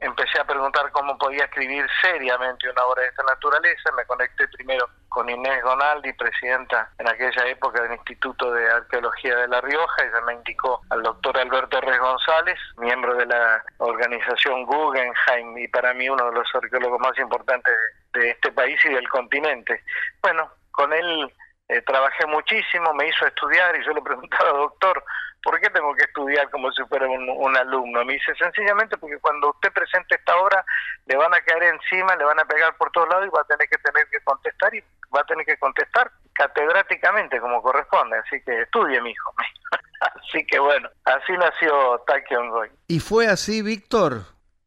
empecé 0.00 0.40
a 0.40 0.44
preguntar 0.44 0.90
cómo 0.92 1.16
podía 1.18 1.44
escribir 1.44 1.86
seriamente 2.02 2.68
una 2.70 2.84
obra 2.84 3.02
de 3.02 3.08
esta 3.08 3.22
naturaleza. 3.22 3.92
Me 3.96 4.04
conecté 4.06 4.48
primero 4.48 4.88
con 5.08 5.28
Inés 5.28 5.62
Donaldi, 5.62 6.12
presidenta 6.14 6.90
en 6.98 7.08
aquella 7.08 7.46
época 7.46 7.82
del 7.82 7.92
Instituto 7.92 8.52
de 8.52 8.70
Arqueología 8.70 9.36
de 9.36 9.48
La 9.48 9.60
Rioja. 9.60 10.04
Ella 10.04 10.20
me 10.26 10.34
indicó 10.34 10.80
al 10.90 11.02
doctor 11.02 11.38
Alberto 11.38 11.80
Reyes 11.80 12.00
González, 12.00 12.58
miembro 12.78 13.14
de 13.14 13.26
la 13.26 13.62
organización 13.78 14.64
Guggenheim 14.64 15.58
y 15.58 15.68
para 15.68 15.92
mí 15.94 16.08
uno 16.08 16.24
de 16.26 16.32
los 16.32 16.54
arqueólogos 16.54 17.00
más 17.00 17.18
importantes 17.18 17.74
de 18.12 18.30
este 18.30 18.52
país 18.52 18.82
y 18.84 18.88
del 18.88 19.08
continente. 19.08 19.82
Bueno, 20.22 20.50
con 20.70 20.92
él 20.92 21.32
eh, 21.70 21.82
trabajé 21.82 22.26
muchísimo, 22.26 22.92
me 22.94 23.06
hizo 23.06 23.24
estudiar 23.26 23.76
y 23.76 23.84
yo 23.84 23.92
le 23.92 24.02
preguntaba, 24.02 24.50
doctor, 24.50 25.04
¿por 25.40 25.60
qué 25.60 25.70
tengo 25.70 25.94
que 25.94 26.02
estudiar 26.02 26.50
como 26.50 26.72
si 26.72 26.82
fuera 26.86 27.06
un, 27.06 27.56
alumno? 27.56 28.04
Me 28.04 28.14
dice, 28.14 28.34
sencillamente 28.34 28.96
porque 28.96 29.18
cuando 29.18 29.50
usted 29.50 29.72
presente 29.72 30.16
esta 30.16 30.36
obra, 30.36 30.64
le 31.06 31.16
van 31.16 31.32
a 31.32 31.40
caer 31.40 31.74
encima, 31.74 32.16
le 32.16 32.24
van 32.24 32.40
a 32.40 32.44
pegar 32.44 32.76
por 32.76 32.90
todos 32.90 33.08
lados 33.08 33.26
y 33.26 33.30
va 33.30 33.42
a 33.42 33.44
tener 33.44 33.68
que 33.68 33.78
tener 33.78 34.04
que 34.08 34.18
contestar 34.24 34.74
y 34.74 34.82
va 35.14 35.20
a 35.20 35.24
tener 35.24 35.46
que 35.46 35.56
contestar 35.58 36.10
catedráticamente 36.32 37.38
como 37.38 37.62
corresponde. 37.62 38.18
Así 38.18 38.42
que 38.42 38.62
estudie, 38.62 39.00
mi 39.00 39.10
hijo. 39.10 39.32
así 40.00 40.44
que 40.46 40.58
bueno, 40.58 40.88
así 41.04 41.32
nació 41.34 42.02
Taki 42.04 42.34
Ongoy. 42.34 42.68
¿Y 42.88 42.98
fue 42.98 43.28
así, 43.28 43.62
Víctor? 43.62 44.24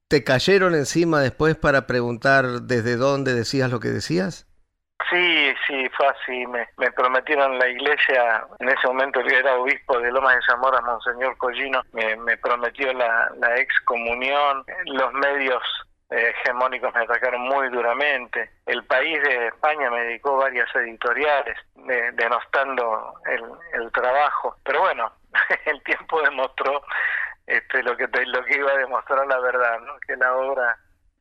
¿Te 0.08 0.24
cayeron 0.24 0.74
encima 0.74 1.20
después 1.20 1.58
para 1.58 1.86
preguntar 1.86 2.46
desde 2.62 2.96
dónde 2.96 3.34
decías 3.34 3.70
lo 3.70 3.82
que 3.82 3.89
decías? 3.89 4.48
Sí, 5.10 5.54
sí, 5.68 5.89
fue 5.96 6.08
así. 6.08 6.48
Me, 6.48 6.68
me 6.78 6.92
prometieron 6.92 7.58
la 7.60 7.68
iglesia, 7.68 8.46
en 8.60 8.70
ese 8.70 8.88
momento 8.88 9.20
el 9.20 9.32
era 9.32 9.56
obispo 9.56 10.00
de 10.00 10.12
Loma 10.12 10.36
de 10.36 10.42
Zamora, 10.44 10.82
Monseñor 10.82 11.38
Collino, 11.38 11.82
me, 11.92 12.16
me 12.18 12.38
prometió 12.38 12.94
la, 12.94 13.32
la 13.38 13.58
excomunión. 13.58 14.63
Los 14.86 15.13
medios 15.13 15.62
eh, 16.10 16.34
hegemónicos 16.36 16.94
me 16.94 17.02
atacaron 17.02 17.42
muy 17.42 17.70
duramente. 17.70 18.52
El 18.66 18.84
país 18.86 19.22
de 19.24 19.48
España 19.48 19.89
me 19.89 20.04
dedicó 20.04 20.38
varias 20.38 20.74
editoriales 20.76 21.58
denostando 22.13 23.13
el, 23.26 23.44
el 23.74 23.92
trabajo. 23.92 24.56
Pero 24.63 24.82
bueno, 24.82 25.12
el 25.66 25.82
tiempo 25.84 26.22
demostró 26.22 26.84
este, 27.48 27.84
lo 27.84 27.98
que 27.98 28.08
lo 28.08 28.44
que 28.46 28.58
iba 28.58 28.72
a 28.72 28.78
demostrar 28.78 29.28
la 29.28 29.39
verdad, 29.39 29.80
¿no? 29.82 29.94
que 30.08 30.16
la 30.16 30.34
obra 30.36 30.78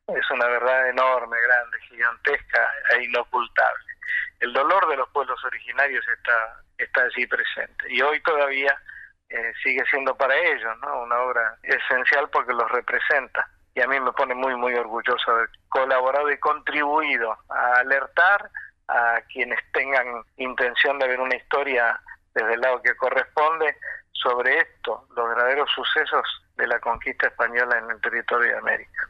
es 0.07 0.31
una 0.31 0.47
verdad 0.47 0.89
enorme, 0.89 1.37
grande, 1.41 1.79
gigantesca 1.89 2.69
e 2.91 3.03
inocultable. 3.03 3.93
El 4.39 4.53
dolor 4.53 4.87
de 4.89 4.97
los 4.97 5.09
pueblos 5.09 5.43
originarios 5.45 6.05
está, 6.07 6.61
está 6.77 7.03
allí 7.03 7.25
presente 7.27 7.85
y 7.87 8.01
hoy 8.01 8.21
todavía 8.21 8.75
eh, 9.29 9.53
sigue 9.63 9.83
siendo 9.89 10.15
para 10.15 10.35
ellos 10.35 10.77
¿no? 10.81 11.03
una 11.03 11.19
obra 11.21 11.57
esencial 11.63 12.29
porque 12.29 12.53
los 12.53 12.69
representa 12.71 13.47
y 13.75 13.81
a 13.81 13.87
mí 13.87 13.99
me 13.99 14.11
pone 14.11 14.35
muy, 14.35 14.55
muy 14.55 14.75
orgulloso 14.75 15.31
de 15.31 15.37
haber 15.37 15.49
colaborado 15.69 16.29
y 16.29 16.37
contribuido 16.39 17.35
a 17.49 17.77
alertar 17.77 18.49
a 18.89 19.21
quienes 19.31 19.59
tengan 19.71 20.23
intención 20.37 20.99
de 20.99 21.07
ver 21.07 21.19
una 21.19 21.35
historia 21.35 21.99
desde 22.35 22.53
el 22.53 22.61
lado 22.61 22.81
que 22.81 22.95
corresponde 22.95 23.77
sobre 24.11 24.59
esto, 24.59 25.07
los 25.15 25.27
verdaderos 25.29 25.69
sucesos 25.73 26.25
de 26.55 26.67
la 26.67 26.79
conquista 26.79 27.27
española 27.27 27.77
en 27.77 27.89
el 27.89 28.01
territorio 28.01 28.51
de 28.51 28.57
América. 28.57 29.09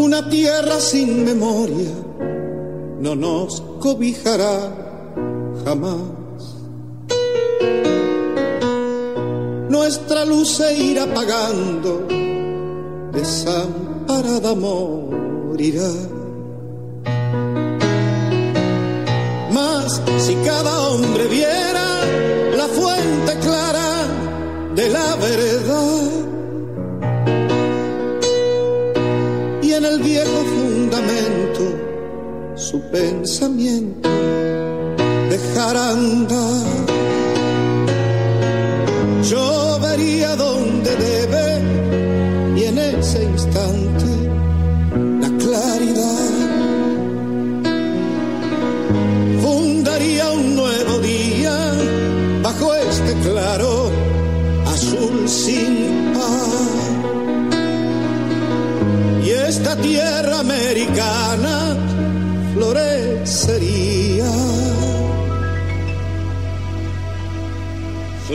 Una 0.00 0.26
tierra 0.30 0.80
sin 0.80 1.26
memoria 1.26 1.92
no 3.00 3.14
nos 3.14 3.60
cobijará 3.80 4.72
jamás. 5.62 6.00
Nuestra 9.68 10.24
luz 10.24 10.56
se 10.56 10.74
irá 10.74 11.02
apagando, 11.02 12.06
desamparada 13.12 14.54
morirá. 14.54 15.92
Mas 19.52 20.00
si 20.16 20.34
cada 20.36 20.88
hombre 20.88 21.26
viera 21.28 21.88
la 22.56 22.68
fuente 22.68 23.38
clara 23.42 24.06
de 24.74 24.88
la 24.88 25.16
verdad, 25.16 26.29
su 32.70 32.80
pensamiento 32.82 34.08
dejará 35.28 35.90
andar. 35.90 36.86
Yo 39.28 39.59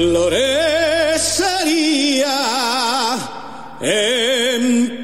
florecería 0.05 1.17
en 3.81 5.03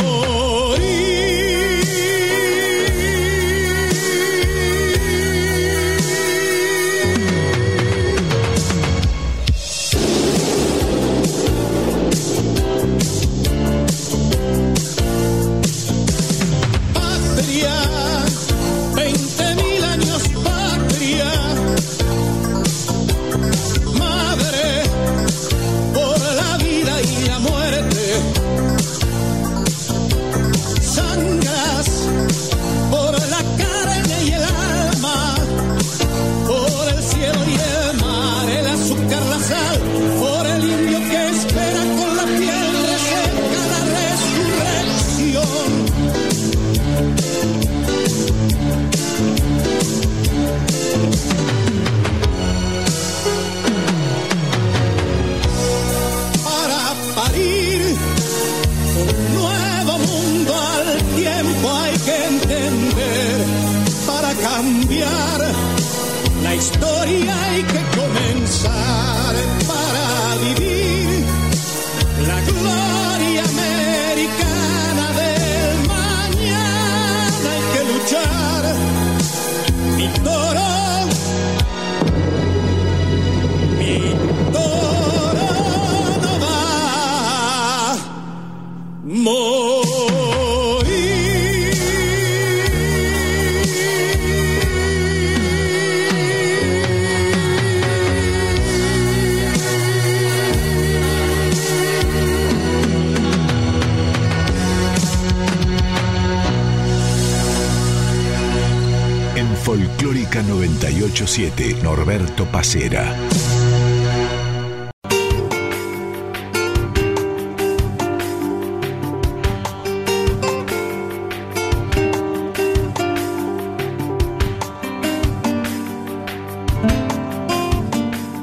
987, 111.31 111.81
Norberto 111.81 112.45
Pacera. 112.45 113.15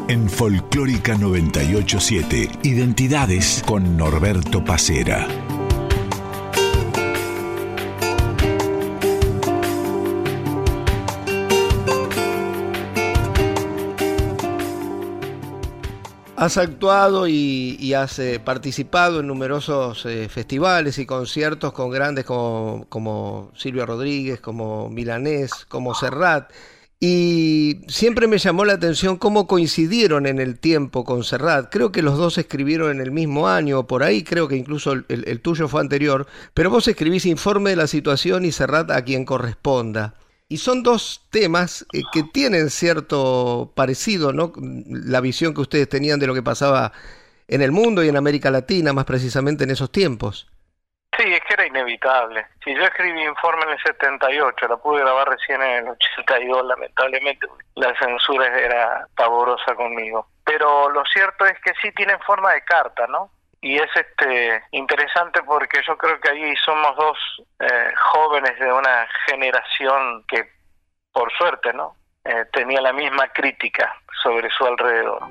En 0.09 0.31
Folclórica 0.31 1.15
987, 1.15 2.49
Identidades 2.63 3.63
con 3.67 3.99
Norberto 3.99 4.65
Pacera. 4.65 5.48
Has 16.41 16.57
actuado 16.57 17.27
y, 17.27 17.93
has 17.95 18.21
eh, 18.21 18.39
participado 18.39 19.19
en 19.19 19.27
numerosos 19.27 20.07
eh, 20.07 20.29
festivales 20.29 20.99
y 20.99 21.05
conciertos 21.05 21.73
con 21.73 21.91
grandes 21.91 22.25
como, 22.25 22.87
como 22.89 23.51
Silvio 23.57 23.85
Rodríguez, 23.85 24.39
como 24.41 24.89
Milanés, 24.89 25.51
como 25.67 25.97
Serrat. 25.97 26.53
Y 27.01 27.81
siempre 27.89 28.29
me 28.29 28.39
llamó 28.39 28.65
la 28.65 28.75
atención 28.75 29.17
cómo 29.17 29.49
coincidieron 29.49 30.27
en 30.27 30.39
el 30.39 30.61
tiempo 30.61 31.03
con 31.03 31.25
Serrat. 31.25 31.73
Creo 31.73 31.91
que 31.91 32.03
los 32.03 32.17
dos 32.17 32.39
escribieron 32.39 32.93
en 32.93 33.01
el 33.01 33.11
mismo 33.11 33.49
año, 33.49 33.89
por 33.89 34.05
ahí 34.05 34.23
creo 34.23 34.47
que 34.47 34.55
incluso 34.55 34.93
el, 34.93 35.07
el 35.09 35.41
tuyo 35.41 35.67
fue 35.67 35.81
anterior, 35.81 36.29
pero 36.55 36.71
vos 36.71 36.87
escribís 36.87 37.27
informe 37.27 37.71
de 37.71 37.77
la 37.77 37.89
situación 37.89 38.45
y 38.45 38.53
Serrat 38.53 38.93
a 38.93 39.03
quien 39.03 39.25
corresponda. 39.25 40.15
Y 40.49 40.59
son 40.59 40.83
dos 40.83 41.29
temas 41.31 41.87
eh, 41.93 42.03
que 42.13 42.23
tienen 42.23 42.71
cierto 42.71 43.73
parecido, 43.77 44.33
¿no? 44.33 44.53
La 44.87 45.21
visión 45.21 45.53
que 45.53 45.61
ustedes 45.61 45.89
tenían 45.89 46.19
de 46.19 46.27
lo 46.27 46.35
que 46.35 46.43
pasaba 46.43 46.93
en 47.49 47.63
el 47.63 47.73
mundo 47.73 48.03
y 48.03 48.09
en 48.09 48.17
América 48.17 48.51
Latina, 48.51 48.93
más 48.93 49.05
precisamente 49.05 49.65
en 49.65 49.71
esos 49.71 49.93
tiempos. 49.93 50.49
Sí, 51.19 51.25
es 51.33 51.41
que 51.41 51.55
era 51.55 51.67
inevitable. 51.67 52.47
Si 52.65 52.73
yo 52.75 52.83
escribí 52.83 53.23
informe 53.25 53.65
en 53.65 53.71
el 53.71 53.83
78, 53.83 54.69
la 54.69 54.77
pude 54.77 55.01
grabar 55.01 55.29
recién 55.29 55.61
en 55.61 55.87
el 55.87 55.89
82, 55.89 56.67
lamentablemente 56.67 57.47
la 57.75 57.93
censura 57.99 58.47
era 58.57 59.07
pavorosa 59.17 59.75
conmigo. 59.75 60.29
Pero 60.45 60.89
lo 60.91 61.03
cierto 61.07 61.45
es 61.47 61.59
que 61.61 61.73
sí 61.83 61.91
tienen 61.93 62.21
forma 62.21 62.53
de 62.53 62.63
carta, 62.63 63.07
¿no? 63.09 63.31
Y 63.61 63.77
es 63.77 63.91
este 63.95 64.63
interesante 64.73 65.43
porque 65.43 65.81
yo 65.87 65.97
creo 65.97 66.21
que 66.21 66.31
ahí 66.31 66.55
somos 66.65 66.97
dos 66.97 67.19
eh, 67.61 67.93
jóvenes 68.13 68.59
de 68.59 68.73
una 68.73 69.09
generación 69.27 70.25
que 70.29 70.49
por 71.13 71.33
suerte 71.33 71.73
no 71.73 71.97
eh, 72.25 72.45
tenía 72.53 72.81
la 72.81 72.93
misma 72.93 73.29
crítica 73.29 73.95
sobre 74.23 74.49
su 74.51 74.65
alrededor. 74.65 75.23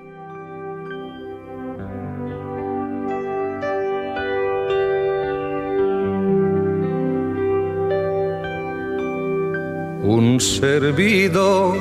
Un 10.04 10.40
servidor 10.40 11.76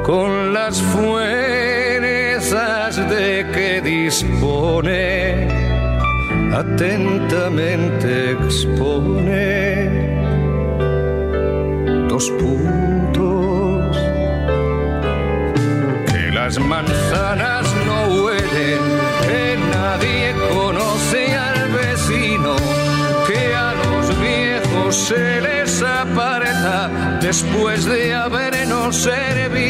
con 0.04 0.54
las 0.54 0.82
fuerzas 0.82 2.98
de 3.10 3.48
que 3.54 3.80
dispone, 3.82 5.65
atentamente 6.56 8.32
expone 8.32 9.90
dos 12.08 12.30
puntos. 12.40 13.98
Que 16.12 16.32
las 16.32 16.58
manzanas 16.60 17.66
no 17.86 18.24
huelen, 18.24 18.84
que 19.28 19.58
nadie 19.74 20.34
conoce 20.50 21.36
al 21.36 21.60
vecino, 21.74 22.56
que 23.28 23.54
a 23.54 23.74
los 23.84 24.06
viejos 24.22 24.96
se 24.96 25.42
les 25.42 25.84
aparta 25.84 27.20
después 27.22 27.84
de 27.86 28.14
habernos 28.14 28.96
servido 28.96 29.65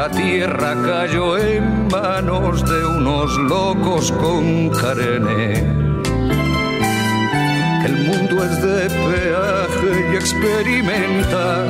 la 0.00 0.08
tierra 0.08 0.74
cayó 0.82 1.36
en 1.36 1.86
manos 1.88 2.64
de 2.64 2.86
unos 2.86 3.36
locos 3.36 4.10
con 4.12 4.70
carne. 4.70 5.52
Que 7.80 7.86
el 7.92 7.98
mundo 8.08 8.34
es 8.48 8.62
de 8.62 8.88
peaje 8.88 9.90
y 10.10 10.16
experimenta 10.16 11.66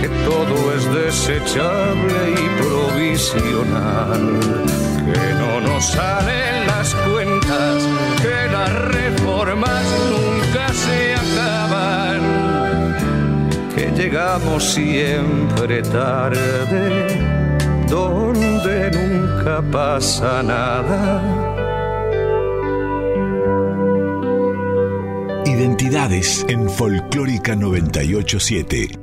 que 0.00 0.08
todo 0.24 0.54
es 0.74 0.84
desechable 1.02 2.18
y 2.44 2.46
provisional, 2.62 4.40
que 5.12 5.26
no 5.42 5.60
nos 5.60 5.84
salen 5.84 6.66
las 6.66 6.94
cuentas, 6.94 7.76
que 8.22 8.38
las 8.50 8.72
reformas 8.96 9.84
nunca 10.14 10.64
se 10.72 11.14
acaban, 11.24 12.20
llegamos 14.00 14.64
siempre 14.64 15.82
tarde, 15.82 16.38
donde 17.86 18.90
nunca 18.90 19.62
pasa 19.70 20.42
nada. 20.42 21.22
Identidades 25.44 26.46
en 26.48 26.70
Folclórica 26.70 27.54
987. 27.54 28.99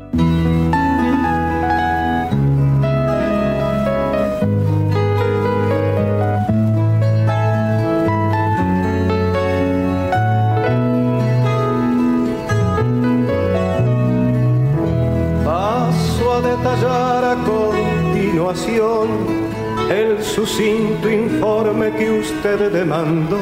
Usted 22.37 22.71
demandó. 22.71 23.39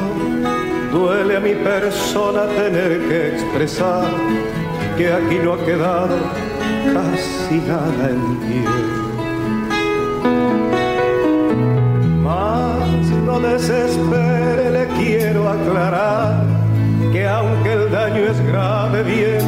Duele 0.92 1.36
a 1.36 1.40
mi 1.40 1.54
persona 1.54 2.46
tener 2.46 3.00
que 3.08 3.28
expresar 3.34 4.04
que 4.96 5.12
aquí 5.12 5.38
no 5.42 5.54
ha 5.54 5.64
quedado 5.64 6.16
casi 6.94 7.56
nada 7.68 8.10
en 8.10 8.36
pie. 8.42 8.64
Mas 12.22 13.10
no 13.26 13.40
desespere, 13.40 14.70
le 14.70 14.86
quiero 14.98 15.48
aclarar 15.48 16.44
que 17.12 17.26
aunque 17.26 17.72
el 17.72 17.90
daño 17.90 18.22
es 18.32 18.40
grave, 18.46 19.02
bien 19.02 19.44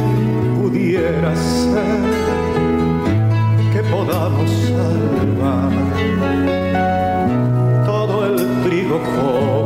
pudiera 0.61 1.35
ser 1.35 1.99
que 3.73 3.81
podamos 3.89 4.49
salvar 4.51 5.88
For. 9.05 9.58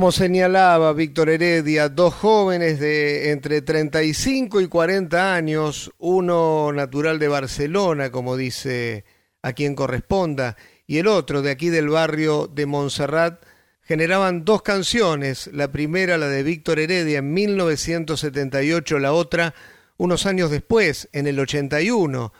Como 0.00 0.12
señalaba 0.12 0.94
Víctor 0.94 1.28
Heredia, 1.28 1.90
dos 1.90 2.14
jóvenes 2.14 2.80
de 2.80 3.32
entre 3.32 3.60
35 3.60 4.62
y 4.62 4.66
40 4.66 5.34
años, 5.34 5.92
uno 5.98 6.72
natural 6.72 7.18
de 7.18 7.28
Barcelona, 7.28 8.10
como 8.10 8.38
dice 8.38 9.04
a 9.42 9.52
quien 9.52 9.74
corresponda, 9.74 10.56
y 10.86 10.96
el 10.96 11.06
otro 11.06 11.42
de 11.42 11.50
aquí 11.50 11.68
del 11.68 11.90
barrio 11.90 12.46
de 12.46 12.64
Montserrat, 12.64 13.44
generaban 13.82 14.46
dos 14.46 14.62
canciones, 14.62 15.50
la 15.52 15.70
primera 15.70 16.16
la 16.16 16.28
de 16.28 16.44
Víctor 16.44 16.78
Heredia 16.78 17.18
en 17.18 17.34
1978, 17.34 18.98
la 19.00 19.12
otra 19.12 19.52
unos 19.98 20.24
años 20.24 20.50
después, 20.50 21.10
en 21.12 21.26
el 21.26 21.38
81, 21.38 22.32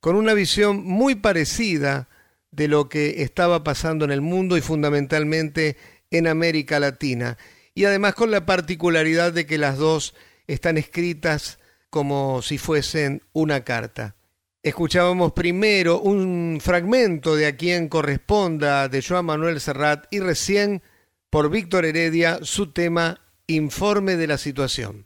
con 0.00 0.16
una 0.16 0.34
visión 0.34 0.82
muy 0.82 1.14
parecida 1.14 2.08
de 2.50 2.66
lo 2.66 2.88
que 2.88 3.22
estaba 3.22 3.62
pasando 3.62 4.04
en 4.04 4.10
el 4.10 4.22
mundo 4.22 4.56
y 4.56 4.60
fundamentalmente 4.60 5.76
en 6.10 6.26
América 6.26 6.80
Latina. 6.80 7.38
Y 7.74 7.84
además 7.84 8.14
con 8.14 8.30
la 8.30 8.46
particularidad 8.46 9.32
de 9.32 9.46
que 9.46 9.58
las 9.58 9.78
dos 9.78 10.14
están 10.46 10.78
escritas 10.78 11.58
como 11.90 12.42
si 12.42 12.58
fuesen 12.58 13.22
una 13.32 13.64
carta. 13.64 14.16
Escuchábamos 14.62 15.32
primero 15.32 16.00
un 16.00 16.58
fragmento 16.60 17.36
de 17.36 17.46
A 17.46 17.56
quien 17.56 17.88
corresponda 17.88 18.88
de 18.88 19.00
Joan 19.00 19.26
Manuel 19.26 19.60
Serrat 19.60 20.06
y 20.10 20.18
recién 20.18 20.82
por 21.30 21.50
Víctor 21.50 21.84
Heredia 21.84 22.40
su 22.42 22.72
tema 22.72 23.20
Informe 23.46 24.16
de 24.16 24.26
la 24.26 24.38
situación. 24.38 25.05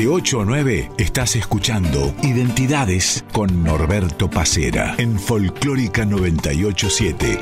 De 0.00 0.08
8 0.08 0.40
a 0.40 0.44
9 0.46 0.92
estás 0.96 1.36
escuchando 1.36 2.14
Identidades 2.22 3.22
con 3.34 3.62
Norberto 3.62 4.30
Pacera 4.30 4.94
en 4.96 5.18
Folclórica 5.18 6.06
987. 6.06 7.38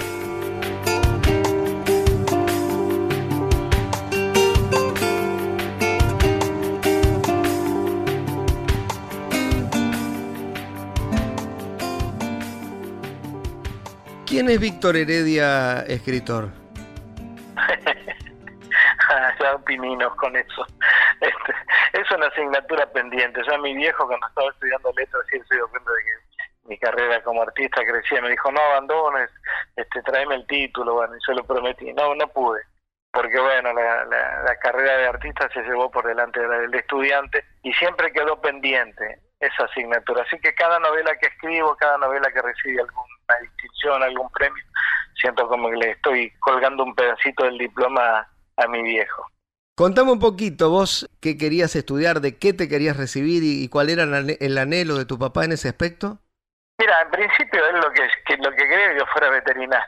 ¿Quién 14.26 14.50
es 14.50 14.58
Víctor 14.58 14.96
Heredia, 14.96 15.82
escritor? 15.82 16.50
ya 19.40 19.54
opininos 19.54 20.12
con 20.16 20.34
eso. 20.34 20.66
Este, 21.20 21.54
es 22.00 22.10
una 22.10 22.26
asignatura 22.26 22.86
pendiente. 22.92 23.40
Ya 23.48 23.58
mi 23.58 23.74
viejo 23.74 24.06
cuando 24.06 24.26
estaba 24.26 24.50
estudiando 24.50 24.92
letras 24.96 25.22
sí 25.30 25.40
se 25.48 25.54
dio 25.54 25.68
cuenta 25.68 25.90
de 25.92 26.04
que 26.04 26.68
mi 26.68 26.78
carrera 26.78 27.22
como 27.22 27.42
artista 27.42 27.84
crecía. 27.84 28.20
Me 28.20 28.30
dijo, 28.30 28.50
no 28.52 28.60
abandones, 28.60 29.30
este, 29.76 30.02
tráeme 30.02 30.36
el 30.36 30.46
título. 30.46 30.94
Bueno, 30.94 31.16
y 31.16 31.20
yo 31.26 31.34
lo 31.34 31.44
prometí. 31.44 31.92
No, 31.92 32.14
no 32.14 32.28
pude. 32.28 32.62
Porque 33.10 33.40
bueno, 33.40 33.72
la, 33.72 34.04
la, 34.04 34.42
la 34.42 34.56
carrera 34.56 34.98
de 34.98 35.06
artista 35.06 35.48
se 35.52 35.62
llevó 35.62 35.90
por 35.90 36.06
delante 36.06 36.40
de 36.40 36.48
la 36.48 36.58
del 36.58 36.74
estudiante 36.74 37.44
y 37.62 37.72
siempre 37.72 38.12
quedó 38.12 38.40
pendiente 38.40 39.20
esa 39.40 39.64
asignatura. 39.64 40.22
Así 40.22 40.38
que 40.40 40.54
cada 40.54 40.78
novela 40.78 41.16
que 41.16 41.28
escribo, 41.28 41.74
cada 41.76 41.98
novela 41.98 42.30
que 42.30 42.42
recibe 42.42 42.82
alguna 42.82 43.40
distinción, 43.40 44.02
algún 44.02 44.30
premio, 44.30 44.62
siento 45.20 45.48
como 45.48 45.70
que 45.70 45.76
le 45.76 45.90
estoy 45.92 46.30
colgando 46.40 46.84
un 46.84 46.94
pedacito 46.94 47.44
del 47.44 47.58
diploma 47.58 48.28
a 48.56 48.66
mi 48.66 48.82
viejo. 48.82 49.26
Contame 49.78 50.10
un 50.10 50.18
poquito, 50.18 50.70
vos 50.70 51.08
qué 51.22 51.38
querías 51.38 51.76
estudiar, 51.76 52.20
de 52.20 52.36
qué 52.36 52.52
te 52.52 52.68
querías 52.68 52.96
recibir 52.96 53.44
y, 53.44 53.62
y 53.62 53.68
cuál 53.68 53.90
era 53.90 54.02
el 54.02 54.58
anhelo 54.58 54.96
de 54.96 55.04
tu 55.04 55.20
papá 55.20 55.44
en 55.44 55.52
ese 55.52 55.68
aspecto. 55.68 56.18
Mira, 56.80 57.00
en 57.02 57.10
principio 57.12 57.64
él 57.64 57.76
lo 57.76 57.88
que, 57.92 58.08
que 58.26 58.36
lo 58.38 58.50
que 58.50 58.68
quería 58.68 58.88
que 58.88 58.98
yo 58.98 59.06
fuera 59.06 59.30
veterinario. 59.30 59.86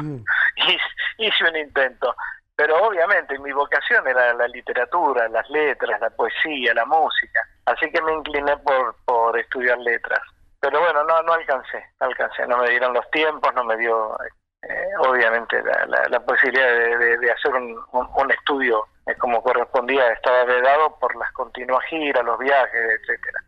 Mm. 0.00 0.18
hice, 0.68 0.84
hice 1.18 1.44
un 1.50 1.56
intento, 1.56 2.14
pero 2.54 2.76
obviamente 2.86 3.36
mi 3.40 3.50
vocación 3.50 4.06
era 4.06 4.32
la 4.34 4.46
literatura, 4.46 5.28
las 5.30 5.50
letras, 5.50 6.00
la 6.00 6.10
poesía, 6.10 6.72
la 6.72 6.84
música, 6.84 7.40
así 7.64 7.90
que 7.90 8.00
me 8.02 8.12
incliné 8.12 8.56
por, 8.58 8.94
por 9.04 9.36
estudiar 9.36 9.78
letras. 9.78 10.20
Pero 10.60 10.78
bueno, 10.78 11.02
no, 11.02 11.24
no 11.24 11.32
alcancé, 11.32 11.84
no 12.00 12.06
alcancé, 12.06 12.46
no 12.46 12.58
me 12.58 12.70
dieron 12.70 12.94
los 12.94 13.10
tiempos, 13.10 13.52
no 13.52 13.64
me 13.64 13.76
dio 13.78 14.16
eh, 14.62 14.90
obviamente 14.98 15.62
la, 15.62 15.86
la, 15.86 16.08
la 16.08 16.20
posibilidad 16.24 16.66
de, 16.66 16.96
de, 16.96 17.18
de 17.18 17.30
hacer 17.30 17.54
un, 17.54 17.76
un, 17.92 18.08
un 18.16 18.30
estudio 18.30 18.84
eh, 19.06 19.14
como 19.18 19.42
correspondía, 19.42 20.12
estaba 20.12 20.44
vedado 20.44 20.98
por 20.98 21.14
las 21.16 21.30
continuas 21.32 21.84
giras, 21.88 22.24
los 22.24 22.38
viajes, 22.38 23.00
etcétera. 23.00 23.40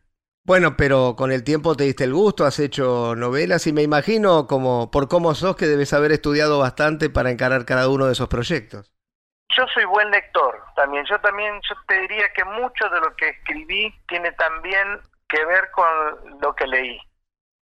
Bueno, 0.44 0.76
pero 0.78 1.14
con 1.14 1.30
el 1.30 1.44
tiempo 1.44 1.74
te 1.74 1.84
diste 1.84 2.04
el 2.04 2.14
gusto, 2.14 2.46
has 2.46 2.59
hecho 2.59 3.14
novelas 3.14 3.66
y 3.66 3.72
me 3.74 3.82
imagino 3.82 4.46
como 4.46 4.90
por 4.90 5.06
cómo 5.06 5.34
sos 5.34 5.56
que 5.56 5.66
debes 5.66 5.92
haber 5.92 6.11
estudiado 6.11 6.59
bastante 6.59 7.11
para 7.11 7.30
encarar 7.30 7.66
cada 7.66 7.90
uno 7.90 8.06
de 8.06 8.12
esos 8.12 8.28
proyectos. 8.28 8.90
Yo 9.54 9.66
soy 9.74 9.84
buen 9.84 10.11
lector 10.11 10.62
también. 10.74 11.04
Yo 11.04 11.20
también 11.20 11.61
yo 11.68 11.74
te 11.86 12.00
diría 12.00 12.32
que 12.34 12.44
mucho 12.44 12.88
de 12.88 13.00
lo 13.00 13.14
que 13.16 13.28
escribí 13.28 13.92
tiene 14.06 14.32
también 14.32 15.00
que 15.28 15.44
ver 15.44 15.70
con 15.72 16.40
lo 16.40 16.54
que 16.54 16.66
leí. 16.66 16.98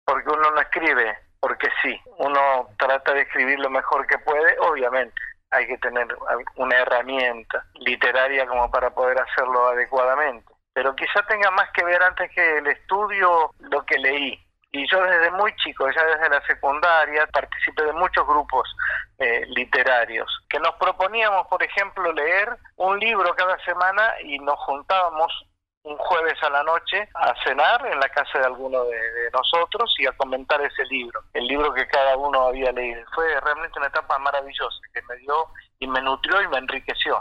Porque 0.06 0.30
uno 0.30 0.50
no 0.50 0.62
escribe 0.62 1.18
porque 1.42 1.68
sí. 1.82 2.00
Uno 2.20 2.70
trata 2.78 3.14
de 3.14 3.22
escribir 3.22 3.60
lo 3.60 3.70
mejor 3.70 4.08
que 4.08 4.18
puede, 4.20 4.56
obviamente. 4.60 5.20
Hay 5.50 5.68
que 5.68 5.78
tener 5.80 6.08
una 6.56 6.78
herramienta 6.78 7.66
literaria 7.74 8.48
como 8.48 8.72
para 8.72 8.92
poder 8.92 9.20
hacerlo 9.20 9.68
adecuadamente. 9.68 10.46
Pero 10.74 10.96
quizá 10.96 11.22
tenga 11.28 11.52
más 11.52 11.70
que 11.72 11.84
ver 11.84 12.02
antes 12.02 12.32
que 12.32 12.60
el 12.60 12.68
estudio 12.68 13.52
lo 13.60 13.84
que 13.84 13.98
leí. 13.98 14.40
Y 14.74 14.90
yo 14.90 15.04
desde 15.04 15.32
muy 15.32 15.54
chico, 15.58 15.90
ya 15.92 16.06
desde 16.06 16.30
la 16.30 16.42
secundaria, 16.46 17.28
participé 17.28 17.84
de 17.84 17.92
muchos 17.92 18.26
grupos 18.26 18.74
eh, 19.20 19.46
literarios, 19.48 20.30
que 20.50 20.60
nos 20.60 20.76
proponíamos, 20.76 21.46
por 21.48 21.62
ejemplo, 21.62 22.14
leer 22.14 22.56
un 22.78 22.98
libro 22.98 23.34
cada 23.36 23.58
semana 23.66 24.14
y 24.24 24.40
nos 24.40 24.58
juntábamos 24.60 25.46
un 25.84 25.98
jueves 25.98 26.38
a 26.44 26.50
la 26.50 26.64
noche 26.64 27.10
a 27.16 27.34
cenar 27.44 27.86
en 27.88 28.00
la 28.00 28.10
casa 28.10 28.40
de 28.40 28.46
alguno 28.46 28.84
de, 28.86 28.98
de, 28.98 29.32
nosotros 29.34 29.94
y 30.00 30.06
a 30.06 30.12
comentar 30.12 30.62
ese 30.62 30.86
libro, 30.86 31.22
el 31.34 31.48
libro 31.48 31.74
que 31.74 31.88
cada 31.88 32.16
uno 32.18 32.48
había 32.48 32.72
leído. 32.72 33.02
Fue 33.14 33.26
realmente 33.42 33.80
una 33.80 33.88
etapa 33.88 34.20
maravillosa 34.20 34.80
que 34.94 35.02
me 35.04 35.18
dio 35.18 35.34
y 35.80 35.88
me 35.88 36.02
nutrió 36.02 36.42
y 36.42 36.48
me 36.48 36.58
enriqueció. 36.58 37.18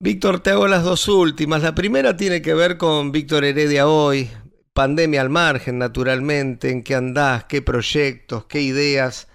Víctor, 0.00 0.40
te 0.40 0.50
hago 0.50 0.68
las 0.68 0.84
dos 0.84 1.08
últimas. 1.08 1.62
La 1.62 1.74
primera 1.74 2.16
tiene 2.16 2.40
que 2.40 2.54
ver 2.54 2.78
con 2.78 3.10
Víctor 3.10 3.44
Heredia 3.44 3.88
hoy, 3.88 4.30
pandemia 4.72 5.20
al 5.20 5.28
margen, 5.28 5.78
naturalmente, 5.78 6.70
en 6.70 6.84
qué 6.84 6.94
andás, 6.94 7.44
qué 7.44 7.62
proyectos, 7.62 8.44
qué 8.46 8.60
ideas. 8.60 9.28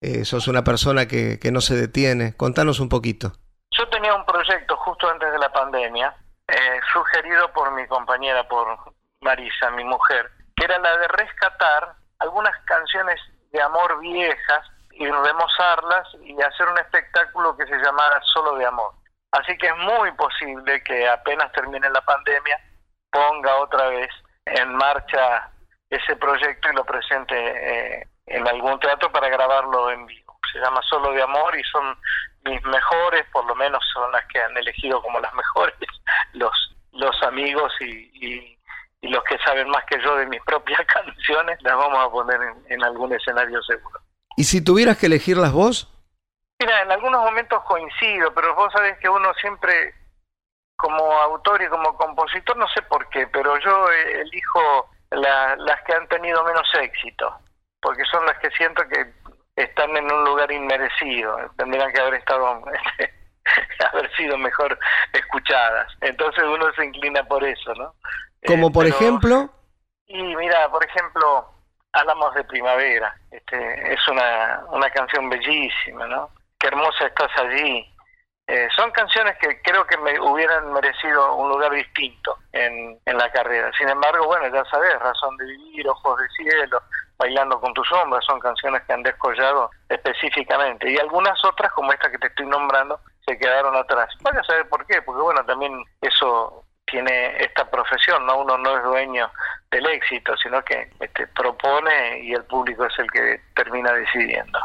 Eh, 0.00 0.24
sos 0.24 0.48
una 0.48 0.64
persona 0.64 1.06
que, 1.06 1.38
que 1.38 1.52
no 1.52 1.60
se 1.60 1.74
detiene. 1.74 2.34
Contanos 2.34 2.80
un 2.80 2.88
poquito. 2.88 3.32
Yo 3.76 3.88
tenía 3.90 4.14
un 4.14 4.24
proyecto 4.24 4.76
justo 4.76 5.08
antes 5.08 5.30
de 5.30 5.38
la 5.38 5.52
pandemia, 5.52 6.16
eh, 6.48 6.80
sugerido 6.92 7.52
por 7.52 7.72
mi 7.72 7.86
compañera, 7.86 8.46
por 8.48 8.78
Marisa, 9.20 9.70
mi 9.70 9.84
mujer, 9.84 10.30
que 10.56 10.64
era 10.64 10.78
la 10.78 10.96
de 10.98 11.08
rescatar 11.08 11.94
algunas 12.18 12.56
canciones 12.64 13.20
de 13.52 13.62
amor 13.62 13.98
viejas 14.00 14.66
y 14.92 15.06
remozarlas 15.06 16.08
y 16.22 16.40
hacer 16.40 16.68
un 16.68 16.78
espectáculo 16.78 17.56
que 17.56 17.66
se 17.66 17.76
llamara 17.78 18.20
Solo 18.22 18.56
de 18.56 18.66
Amor. 18.66 18.92
Así 19.32 19.56
que 19.58 19.66
es 19.66 19.76
muy 19.76 20.10
posible 20.12 20.82
que 20.84 21.08
apenas 21.08 21.52
termine 21.52 21.90
la 21.90 22.00
pandemia 22.00 22.58
ponga 23.10 23.56
otra 23.56 23.88
vez 23.88 24.10
en 24.44 24.74
marcha 24.74 25.50
ese 25.88 26.16
proyecto 26.16 26.70
y 26.70 26.76
lo 26.76 26.84
presente 26.84 27.34
eh, 27.34 28.08
en 28.26 28.46
algún 28.46 28.78
teatro 28.80 29.10
para 29.10 29.28
grabarlo 29.28 29.90
en 29.90 30.06
vivo. 30.06 30.25
Se 30.52 30.58
llama 30.58 30.80
Solo 30.82 31.12
de 31.12 31.22
Amor 31.22 31.56
y 31.58 31.62
son 31.64 31.98
mis 32.44 32.62
mejores, 32.64 33.26
por 33.32 33.44
lo 33.46 33.54
menos 33.54 33.82
son 33.92 34.10
las 34.12 34.24
que 34.26 34.40
han 34.40 34.56
elegido 34.56 35.02
como 35.02 35.20
las 35.20 35.34
mejores, 35.34 35.74
los, 36.32 36.76
los 36.92 37.22
amigos 37.22 37.72
y, 37.80 38.10
y, 38.14 38.58
y 39.00 39.08
los 39.08 39.22
que 39.24 39.38
saben 39.38 39.68
más 39.68 39.84
que 39.84 40.00
yo 40.02 40.16
de 40.16 40.26
mis 40.26 40.42
propias 40.42 40.80
canciones, 40.86 41.58
las 41.62 41.76
vamos 41.76 41.98
a 41.98 42.10
poner 42.10 42.40
en, 42.40 42.72
en 42.72 42.84
algún 42.84 43.12
escenario 43.12 43.62
seguro. 43.62 44.00
¿Y 44.36 44.44
si 44.44 44.62
tuvieras 44.62 44.98
que 44.98 45.06
elegir 45.06 45.36
las 45.38 45.52
voz? 45.52 45.88
Mira, 46.58 46.82
en 46.82 46.92
algunos 46.92 47.22
momentos 47.22 47.62
coincido, 47.64 48.32
pero 48.34 48.54
vos 48.54 48.72
sabés 48.72 48.98
que 48.98 49.08
uno 49.08 49.32
siempre, 49.34 49.94
como 50.76 51.04
autor 51.20 51.62
y 51.62 51.68
como 51.68 51.96
compositor, 51.96 52.56
no 52.56 52.68
sé 52.68 52.82
por 52.82 53.08
qué, 53.10 53.26
pero 53.26 53.58
yo 53.58 53.90
eh, 53.90 54.20
elijo 54.22 54.90
las 55.10 55.82
que 55.82 55.94
han 55.94 56.08
tenido 56.08 56.42
menos 56.44 56.66
éxito, 56.74 57.38
porque 57.80 58.04
son 58.10 58.24
las 58.26 58.38
que 58.38 58.50
siento 58.50 58.82
que 58.88 59.12
están 59.56 59.96
en 59.96 60.10
un 60.12 60.24
lugar 60.24 60.50
inmerecido, 60.52 61.36
tendrían 61.56 61.92
que 61.92 62.00
haber 62.00 62.14
estado, 62.14 62.46
haber 63.92 64.16
sido 64.16 64.36
mejor 64.38 64.78
escuchadas. 65.12 65.90
Entonces 66.00 66.44
uno 66.44 66.66
se 66.74 66.84
inclina 66.84 67.22
por 67.24 67.42
eso, 67.44 67.74
¿no? 67.74 67.94
Como 68.46 68.68
Eh, 68.68 68.70
por 68.72 68.84
pero- 68.84 68.96
ejemplo, 68.96 69.50
Y 70.08 70.22
mira, 70.36 70.68
por 70.70 70.84
ejemplo, 70.84 71.50
Hablamos 71.92 72.34
de 72.34 72.44
Primavera, 72.44 73.14
este, 73.30 73.94
es 73.94 74.08
una, 74.08 74.60
una 74.68 74.90
canción 74.90 75.28
bellísima, 75.30 76.06
¿no? 76.06 76.28
Qué 76.60 76.66
hermosa 76.68 77.06
estás 77.06 77.30
allí. 77.38 77.90
Eh, 78.48 78.68
son 78.76 78.92
canciones 78.92 79.36
que 79.38 79.60
creo 79.62 79.84
que 79.86 79.96
me 79.98 80.20
hubieran 80.20 80.72
merecido 80.72 81.34
un 81.34 81.48
lugar 81.48 81.72
distinto 81.72 82.38
en, 82.52 82.96
en 83.04 83.18
la 83.18 83.30
carrera. 83.32 83.72
Sin 83.76 83.88
embargo, 83.88 84.26
bueno, 84.26 84.46
ya 84.54 84.64
sabes, 84.70 84.96
Razón 85.00 85.36
de 85.36 85.46
Vivir, 85.46 85.88
Ojos 85.88 86.18
de 86.20 86.28
Cielo, 86.28 86.80
Bailando 87.18 87.60
con 87.60 87.74
tu 87.74 87.82
sombra, 87.84 88.20
son 88.20 88.38
canciones 88.38 88.82
que 88.82 88.92
han 88.92 89.02
descollado 89.02 89.70
específicamente. 89.88 90.90
Y 90.90 90.98
algunas 90.98 91.42
otras, 91.44 91.72
como 91.72 91.92
esta 91.92 92.10
que 92.10 92.18
te 92.18 92.28
estoy 92.28 92.46
nombrando, 92.46 93.00
se 93.26 93.36
quedaron 93.36 93.74
atrás. 93.74 94.14
Vaya 94.20 94.40
a 94.40 94.44
saber 94.44 94.68
por 94.68 94.86
qué, 94.86 95.02
porque 95.02 95.22
bueno, 95.22 95.44
también 95.44 95.82
eso 96.00 96.64
tiene 96.86 97.36
esta 97.42 97.68
profesión, 97.68 98.24
¿no? 98.26 98.38
Uno 98.38 98.58
no 98.58 98.76
es 98.76 98.84
dueño 98.84 99.30
del 99.70 99.86
éxito, 99.86 100.36
sino 100.36 100.62
que 100.62 100.88
este, 101.00 101.26
propone 101.28 102.20
y 102.20 102.32
el 102.32 102.44
público 102.44 102.84
es 102.84 102.98
el 102.98 103.10
que 103.10 103.40
termina 103.54 103.92
decidiendo. 103.92 104.60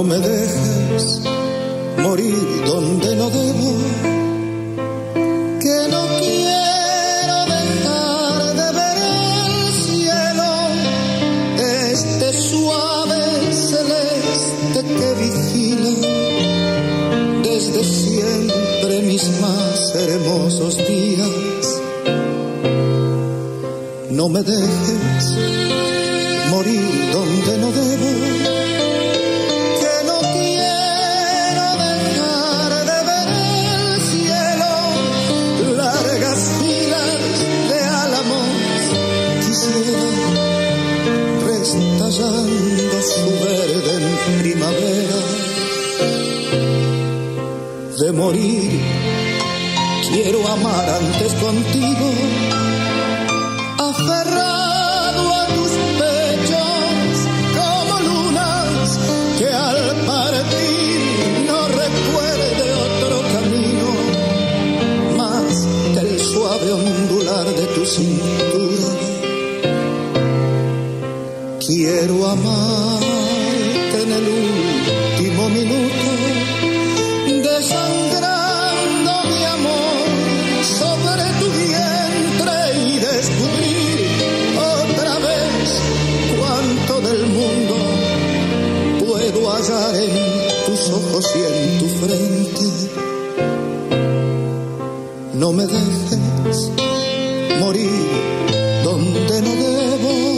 No 0.00 0.06
me 0.06 0.16
dejes 0.16 1.20
morir 1.98 2.34
donde 2.64 3.16
no 3.16 3.28
debo, 3.28 3.70
que 5.60 5.88
no 5.90 6.02
quiero 6.20 7.36
dejar 7.54 8.40
de 8.60 8.68
ver 8.78 8.96
el 8.96 9.72
cielo, 9.74 10.52
este 11.92 12.32
suave 12.32 13.52
celeste 13.52 14.80
que 14.98 15.08
vigila 15.20 15.92
desde 17.42 17.84
siempre 17.84 19.02
mis 19.02 19.28
más 19.42 19.94
hermosos 19.96 20.78
días. 20.78 21.82
No 24.12 24.30
me 24.30 24.42
dejes 24.42 25.36
morir 26.48 26.88
donde 27.12 27.58
no 27.58 27.70
debo 27.70 28.59
quiero 50.12 50.46
amar 50.46 50.88
antes 50.88 51.34
contigo, 51.34 52.12
aferrado 53.78 54.59
Me 95.52 95.66
dejes 95.66 96.70
morir 97.58 97.90
donde 98.84 99.42
no 99.42 99.54
debo. 99.56 100.30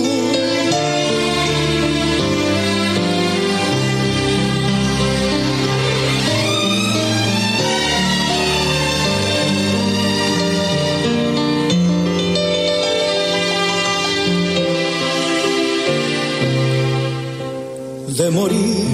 de 18.17 18.31
morir. 18.31 18.87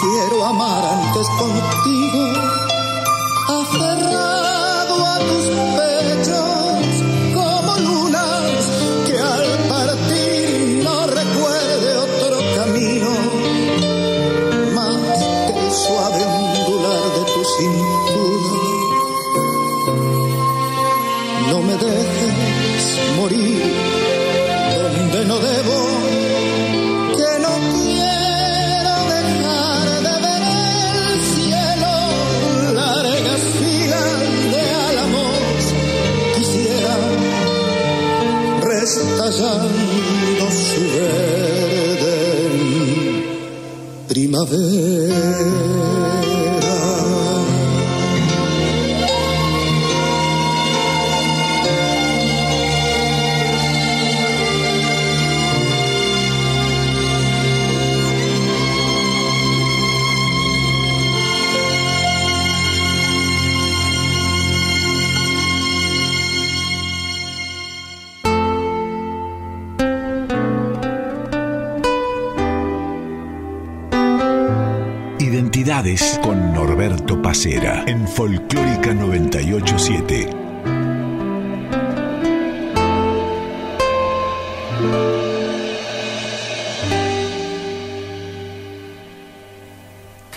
Quiero 0.00 0.44
amar 0.44 0.84
antes 0.84 1.26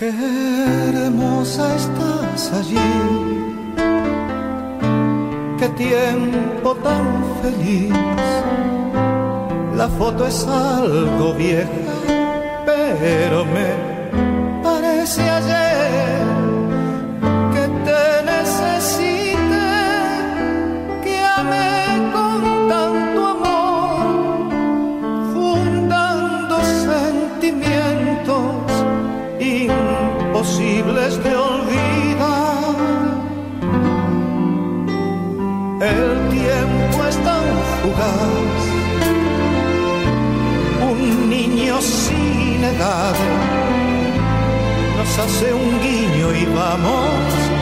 Hermosa 0.10 1.76
estás 1.76 2.51
allí, 2.53 2.78
qué 5.60 5.70
tiempo 5.70 6.76
tan 6.76 7.24
feliz. 7.41 7.93
La 9.76 9.88
foto 9.88 10.28
es 10.28 10.47
algo 10.47 11.34
vieja, 11.34 11.68
pero 12.66 13.45
me 13.45 13.88
nos 44.97 45.20
hace 45.20 45.53
un 45.53 45.82
guiño 45.82 46.32
y 46.34 46.45
vamos 46.45 47.10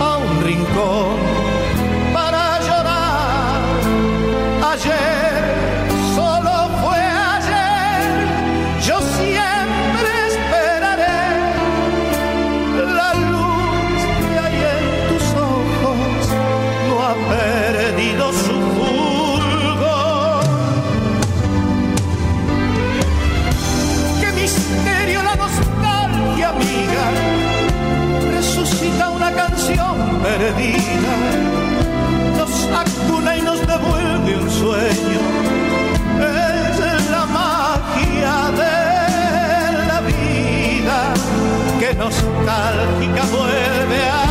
a 0.02 0.18
un 0.18 0.43
rincón 0.43 1.16
para 2.14 2.60
llorar. 2.60 3.62
Ayer, 4.72 5.16
perdida, 30.38 31.16
nos 32.38 32.54
acuna 32.84 33.38
y 33.38 33.42
nos 33.42 33.60
devuelve 33.66 34.38
un 34.38 34.50
sueño. 34.52 35.22
Es 36.20 37.10
la 37.10 37.26
magia 37.26 38.36
de 38.62 39.88
la 39.88 40.00
vida 40.02 41.14
que 41.80 41.94
nostálgica 41.96 43.24
vuelve 43.32 44.10
a 44.10 44.26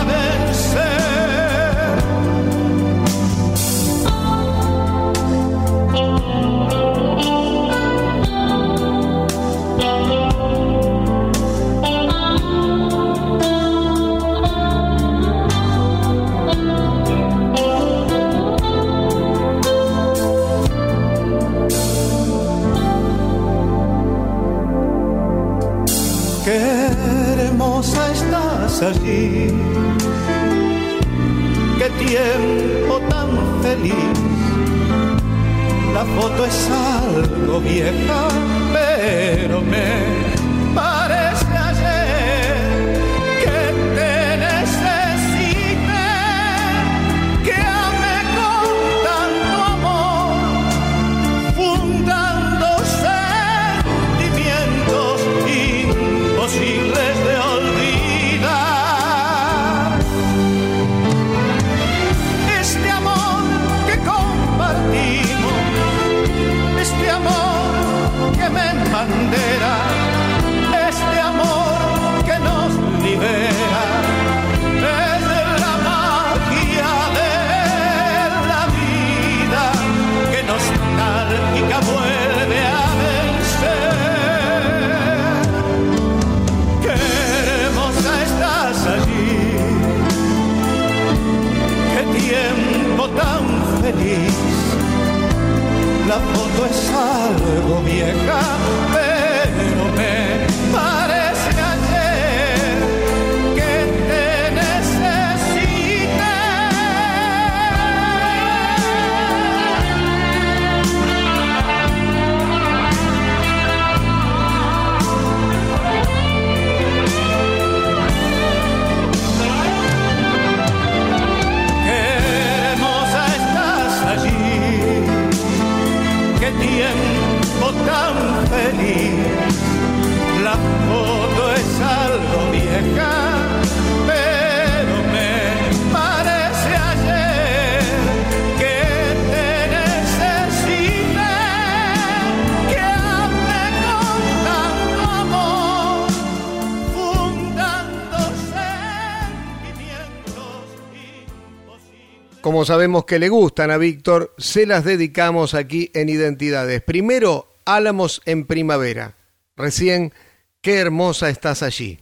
Como 152.57 152.65
sabemos 152.65 153.05
que 153.05 153.19
le 153.19 153.29
gustan 153.29 153.71
a 153.71 153.77
Víctor, 153.77 154.35
se 154.39 154.65
las 154.65 154.83
dedicamos 154.83 155.53
aquí 155.53 155.91
en 155.93 156.09
Identidades. 156.09 156.81
Primero, 156.81 157.53
Álamos 157.67 158.23
en 158.25 158.47
Primavera. 158.47 159.15
Recién, 159.59 160.15
qué 160.63 160.77
hermosa 160.77 161.29
estás 161.29 161.63
allí. 161.63 161.99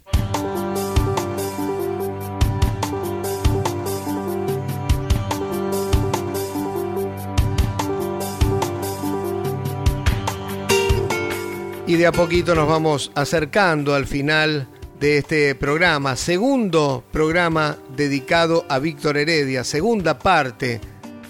Y 11.88 11.96
de 11.96 12.06
a 12.06 12.12
poquito 12.12 12.54
nos 12.54 12.68
vamos 12.68 13.10
acercando 13.16 13.92
al 13.92 14.06
final 14.06 14.68
de 15.04 15.18
este 15.18 15.54
programa, 15.54 16.16
segundo 16.16 17.04
programa 17.12 17.76
dedicado 17.94 18.64
a 18.70 18.78
Víctor 18.78 19.18
Heredia, 19.18 19.62
segunda 19.62 20.18
parte 20.18 20.80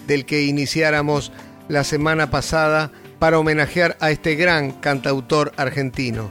del 0.06 0.26
que 0.26 0.42
iniciáramos 0.42 1.32
la 1.66 1.82
semana 1.82 2.30
pasada 2.30 2.92
para 3.18 3.40
homenajear 3.40 3.96
a 3.98 4.12
este 4.12 4.36
gran 4.36 4.70
cantautor 4.70 5.52
argentino. 5.56 6.30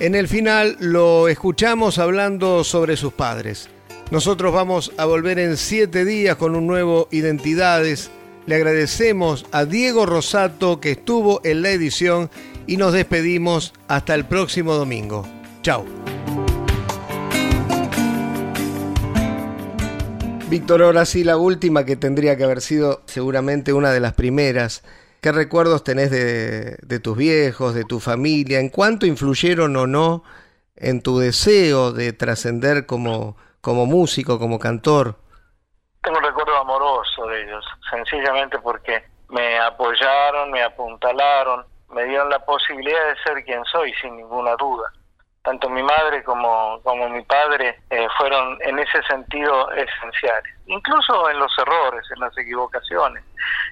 En 0.00 0.16
el 0.16 0.26
final 0.26 0.78
lo 0.80 1.28
escuchamos 1.28 2.00
hablando 2.00 2.64
sobre 2.64 2.96
sus 2.96 3.12
padres. 3.12 3.68
Nosotros 4.10 4.52
vamos 4.52 4.90
a 4.96 5.04
volver 5.04 5.38
en 5.38 5.58
siete 5.58 6.04
días 6.04 6.34
con 6.34 6.56
un 6.56 6.66
nuevo 6.66 7.06
Identidades. 7.12 8.10
Le 8.46 8.56
agradecemos 8.56 9.46
a 9.52 9.64
Diego 9.64 10.06
Rosato 10.06 10.80
que 10.80 10.90
estuvo 10.90 11.40
en 11.44 11.62
la 11.62 11.70
edición 11.70 12.30
y 12.66 12.78
nos 12.78 12.92
despedimos 12.92 13.74
hasta 13.86 14.16
el 14.16 14.24
próximo 14.24 14.74
domingo. 14.74 15.24
Chao. 15.62 15.84
Víctor, 20.50 20.82
ahora 20.82 21.04
sí, 21.04 21.22
la 21.22 21.36
última 21.36 21.84
que 21.84 21.94
tendría 21.94 22.36
que 22.36 22.42
haber 22.42 22.60
sido 22.60 23.02
seguramente 23.06 23.72
una 23.72 23.92
de 23.92 24.00
las 24.00 24.14
primeras. 24.14 24.82
¿Qué 25.22 25.30
recuerdos 25.30 25.84
tenés 25.84 26.10
de, 26.10 26.98
tus 26.98 27.16
viejos, 27.16 27.72
de 27.72 27.84
tu 27.84 28.00
familia? 28.00 28.58
¿En 28.58 28.68
cuánto 28.68 29.06
influyeron 29.06 29.76
o 29.76 29.86
no 29.86 30.24
en 30.74 31.04
tu 31.04 31.20
deseo 31.20 31.92
de 31.92 32.12
trascender 32.12 32.84
como, 32.84 33.36
como 33.60 33.86
músico, 33.86 34.40
como 34.40 34.58
cantor? 34.58 35.14
Tengo 36.02 36.18
un 36.18 36.24
recuerdo 36.24 36.56
amoroso 36.56 37.26
de 37.26 37.44
ellos, 37.44 37.64
sencillamente 37.88 38.58
porque 38.58 39.04
me 39.28 39.56
apoyaron, 39.60 40.50
me 40.50 40.64
apuntalaron, 40.64 41.64
me 41.90 42.06
dieron 42.06 42.28
la 42.28 42.44
posibilidad 42.44 43.06
de 43.06 43.22
ser 43.22 43.44
quien 43.44 43.64
soy, 43.66 43.92
sin 44.02 44.16
ninguna 44.16 44.56
duda 44.56 44.92
tanto 45.42 45.68
mi 45.70 45.82
madre 45.82 46.22
como, 46.22 46.80
como 46.82 47.08
mi 47.08 47.22
padre 47.22 47.80
eh, 47.90 48.06
fueron 48.18 48.58
en 48.62 48.78
ese 48.78 49.02
sentido 49.04 49.70
esenciales, 49.72 50.54
incluso 50.66 51.30
en 51.30 51.38
los 51.38 51.52
errores, 51.58 52.04
en 52.14 52.20
las 52.20 52.36
equivocaciones, 52.36 53.24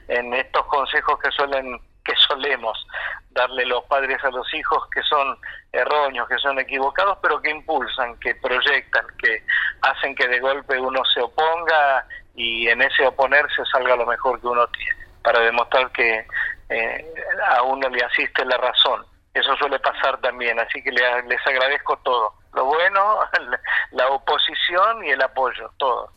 en 0.08 0.32
estos 0.34 0.64
consejos 0.66 1.18
que 1.18 1.30
suelen 1.32 1.78
que 2.04 2.14
solemos 2.26 2.86
darle 3.32 3.66
los 3.66 3.84
padres 3.84 4.16
a 4.24 4.30
los 4.30 4.52
hijos 4.54 4.88
que 4.94 5.02
son 5.02 5.36
erróneos, 5.72 6.26
que 6.26 6.38
son 6.38 6.58
equivocados, 6.58 7.18
pero 7.20 7.40
que 7.42 7.50
impulsan, 7.50 8.18
que 8.18 8.34
proyectan, 8.36 9.04
que 9.22 9.44
hacen 9.82 10.14
que 10.14 10.26
de 10.26 10.40
golpe 10.40 10.80
uno 10.80 11.04
se 11.04 11.20
oponga 11.20 12.06
y 12.34 12.66
en 12.68 12.80
ese 12.80 13.06
oponerse 13.06 13.62
salga 13.70 13.94
lo 13.94 14.06
mejor 14.06 14.40
que 14.40 14.46
uno 14.46 14.66
tiene, 14.68 15.06
para 15.22 15.40
demostrar 15.40 15.92
que 15.92 16.26
eh, 16.70 17.14
a 17.50 17.62
uno 17.62 17.90
le 17.90 18.02
asiste 18.02 18.42
la 18.46 18.56
razón 18.56 19.04
eso 19.38 19.56
suele 19.56 19.78
pasar 19.78 20.18
también, 20.20 20.58
así 20.58 20.82
que 20.82 20.90
les, 20.92 21.46
agradezco 21.46 21.96
todo. 21.98 22.34
Lo 22.54 22.64
bueno, 22.64 23.20
la 23.92 24.08
oposición 24.08 25.04
y 25.04 25.10
el 25.10 25.22
apoyo, 25.22 25.70
todo. 25.76 26.12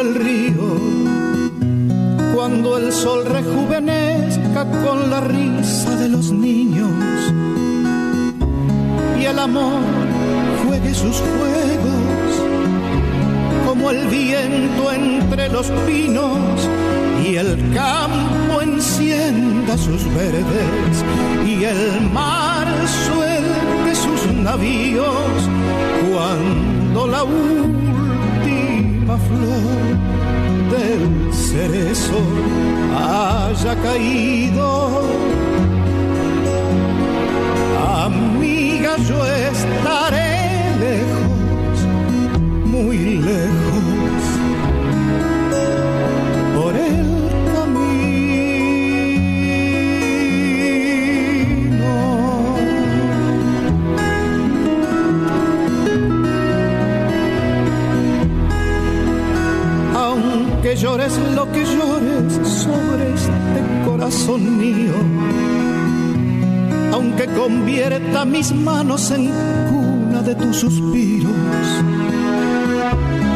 El 0.00 0.14
río, 0.14 0.76
cuando 2.34 2.78
el 2.78 2.92
sol 2.92 3.24
rejuvenezca 3.26 4.66
con 4.84 5.08
la 5.08 5.20
risa 5.20 5.96
de 5.96 6.08
los 6.08 6.32
niños 6.32 6.90
y 9.20 9.24
el 9.24 9.38
amor 9.38 9.80
juegue 10.66 10.92
sus 10.94 11.16
juegos 11.16 12.14
como 13.66 13.90
el 13.90 14.06
viento 14.08 14.92
entre 14.92 15.48
los 15.48 15.66
pinos 15.86 16.68
y 17.24 17.36
el 17.36 17.56
campo 17.72 18.62
encienda 18.62 19.78
sus 19.78 20.04
verdes 20.14 21.04
y 21.46 21.64
el 21.64 22.10
mar 22.12 22.66
suelte 23.06 23.94
sus 23.94 24.32
navíos 24.32 25.48
cuando 26.10 27.06
la 27.06 27.22
flor 29.06 29.96
del 30.72 31.32
cerezo 31.32 32.20
haya 32.96 33.74
caído. 33.82 35.02
Amiga, 38.06 38.96
yo 39.08 39.26
estaré 39.26 40.32
lejos, 40.80 41.78
muy 42.64 42.98
lejos 43.18 43.73
llores 60.76 61.16
lo 61.34 61.50
que 61.52 61.64
llores 61.64 62.32
sobre 62.48 63.14
este 63.14 63.60
corazón 63.84 64.58
mío, 64.58 64.94
aunque 66.92 67.26
convierta 67.26 68.24
mis 68.24 68.52
manos 68.52 69.10
en 69.10 69.30
cuna 69.68 70.22
de 70.22 70.34
tus 70.34 70.56
suspiros, 70.56 71.32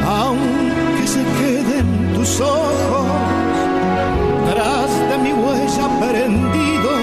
aunque 0.07 1.07
se 1.07 1.23
queden 1.39 2.15
tus 2.15 2.41
ojos 2.41 3.07
tras 4.51 4.91
de 5.11 5.19
mi 5.19 5.33
huella 5.33 5.89
prendidos 6.01 7.03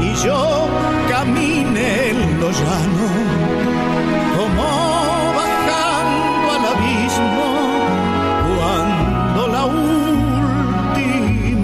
y 0.00 0.24
yo 0.24 0.68
camine 1.08 2.10
en 2.10 2.40
lo 2.40 2.50
llano 2.50 2.89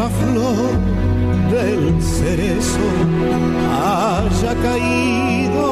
flor 0.09 0.71
del 1.51 2.03
cerezo 2.03 2.87
haya 3.73 4.55
caído. 4.63 5.67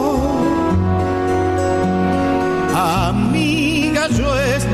Amiga, 2.74 4.09
yo 4.09 4.37
estaré 4.39 4.73